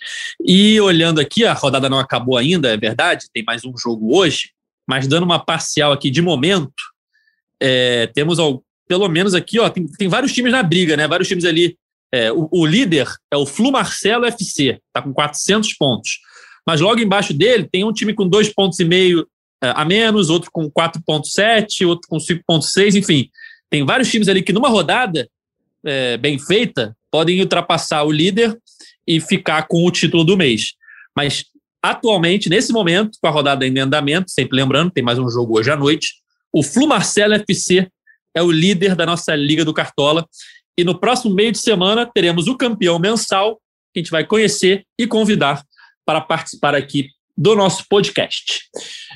[0.46, 4.52] E olhando aqui, a rodada não acabou ainda, é verdade, tem mais um jogo hoje,
[4.88, 6.72] mas dando uma parcial aqui de momento,
[7.60, 11.08] é, temos ao, pelo menos aqui, ó, tem, tem, vários times na briga, né?
[11.08, 11.78] Vários times ali.
[12.12, 16.20] É, o, o, líder é o Flu Marcelo FC, está com 400 pontos.
[16.66, 19.28] Mas logo embaixo dele tem um time com dois pontos e meio
[19.62, 23.30] a menos, outro com 4,7, outro com 5,6, enfim.
[23.70, 25.30] Tem vários times ali que numa rodada
[25.86, 28.58] é, bem feita podem ultrapassar o líder
[29.06, 30.74] e ficar com o título do mês.
[31.16, 31.46] Mas
[31.82, 35.72] atualmente, nesse momento, com a rodada em andamento, sempre lembrando, tem mais um jogo hoje
[35.72, 36.16] à noite,
[36.52, 37.90] o Flu Marcelo FC
[38.36, 40.28] é o líder da nossa Liga do Cartola.
[40.78, 43.60] E no próximo meio de semana teremos o campeão mensal
[43.94, 45.64] que a gente vai conhecer e convidar
[46.06, 47.10] para participar aqui
[47.40, 48.64] do nosso podcast.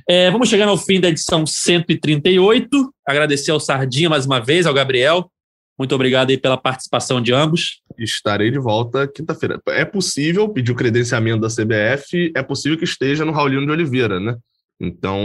[0.07, 2.69] É, vamos chegando ao fim da edição 138.
[3.05, 5.29] Agradecer ao Sardinha mais uma vez, ao Gabriel.
[5.77, 7.81] Muito obrigado aí pela participação de ambos.
[7.99, 9.59] Estarei de volta quinta-feira.
[9.67, 14.17] É possível pedir o credenciamento da CBF, é possível que esteja no Raulino de Oliveira,
[14.21, 14.37] né?
[14.81, 15.19] Então,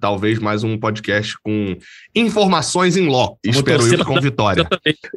[0.00, 1.76] talvez mais um podcast com
[2.14, 3.38] informações em loco.
[3.44, 4.66] Espero eu com vitória.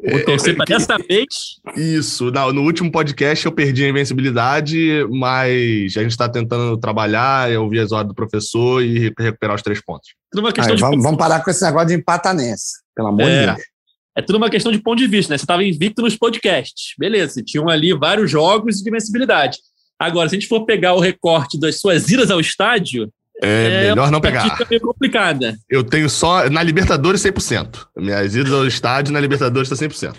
[0.10, 1.28] Vou torcer para dessa vez.
[1.76, 2.32] Isso.
[2.32, 7.80] No, no, último podcast eu perdi a invencibilidade, mas a gente está tentando trabalhar, ouvir
[7.80, 10.10] as ordens do professor e recuperar os três pontos.
[10.34, 10.82] Aí, de...
[10.82, 13.40] vamos, vamos, parar com esse negócio de empatar nesse, pelo amor é.
[13.40, 13.72] de Deus.
[14.16, 15.38] É tudo uma questão de ponto de vista, né?
[15.38, 16.94] Você estava invicto nos podcasts.
[16.98, 19.58] Beleza, tinham ali vários jogos de invencibilidade.
[19.98, 23.12] Agora, se a gente for pegar o recorte das suas idas ao estádio,
[23.42, 24.56] é, é melhor não pegar.
[24.70, 25.58] É complicada.
[25.68, 26.48] Eu tenho só.
[26.50, 27.88] Na Libertadores, 100%.
[27.98, 30.16] Minhas idas ao estádio na Libertadores tá 100%.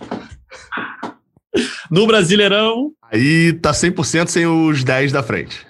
[1.91, 2.91] No Brasileirão.
[3.11, 5.65] Aí tá 100% sem os 10 da frente.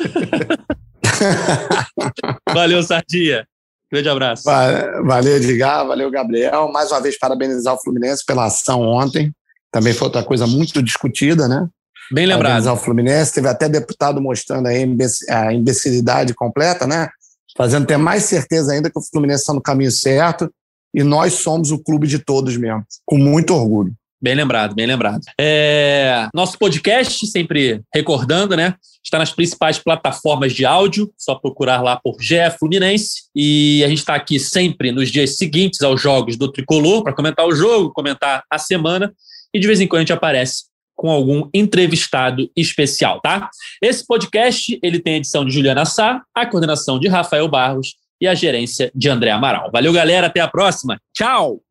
[2.52, 3.46] Valeu, Sardinha.
[3.90, 4.44] Grande abraço.
[4.44, 5.86] Valeu, Edgar.
[5.86, 6.70] Valeu, Gabriel.
[6.72, 9.32] Mais uma vez, parabenizar o Fluminense pela ação ontem.
[9.70, 11.68] Também foi outra coisa muito discutida, né?
[12.10, 12.66] Bem lembrado.
[12.66, 17.08] O Fluminense teve até deputado mostrando a imbecilidade completa, né?
[17.56, 20.50] Fazendo ter mais certeza ainda que o Fluminense está no caminho certo
[20.94, 23.92] e nós somos o clube de todos mesmo, com muito orgulho.
[24.20, 25.20] Bem lembrado, bem lembrado.
[25.40, 28.74] É, nosso podcast, sempre recordando, né?
[29.04, 33.28] Está nas principais plataformas de áudio, só procurar lá por GE Fluminense.
[33.34, 37.46] E a gente está aqui sempre nos dias seguintes aos jogos do Tricolor para comentar
[37.46, 39.12] o jogo, comentar a semana.
[39.54, 40.67] E de vez em quando a gente aparece
[40.98, 43.48] com algum entrevistado especial, tá?
[43.80, 48.26] Esse podcast ele tem a edição de Juliana Sá, a coordenação de Rafael Barros e
[48.26, 49.70] a gerência de André Amaral.
[49.72, 51.00] Valeu, galera, até a próxima.
[51.14, 51.62] Tchau.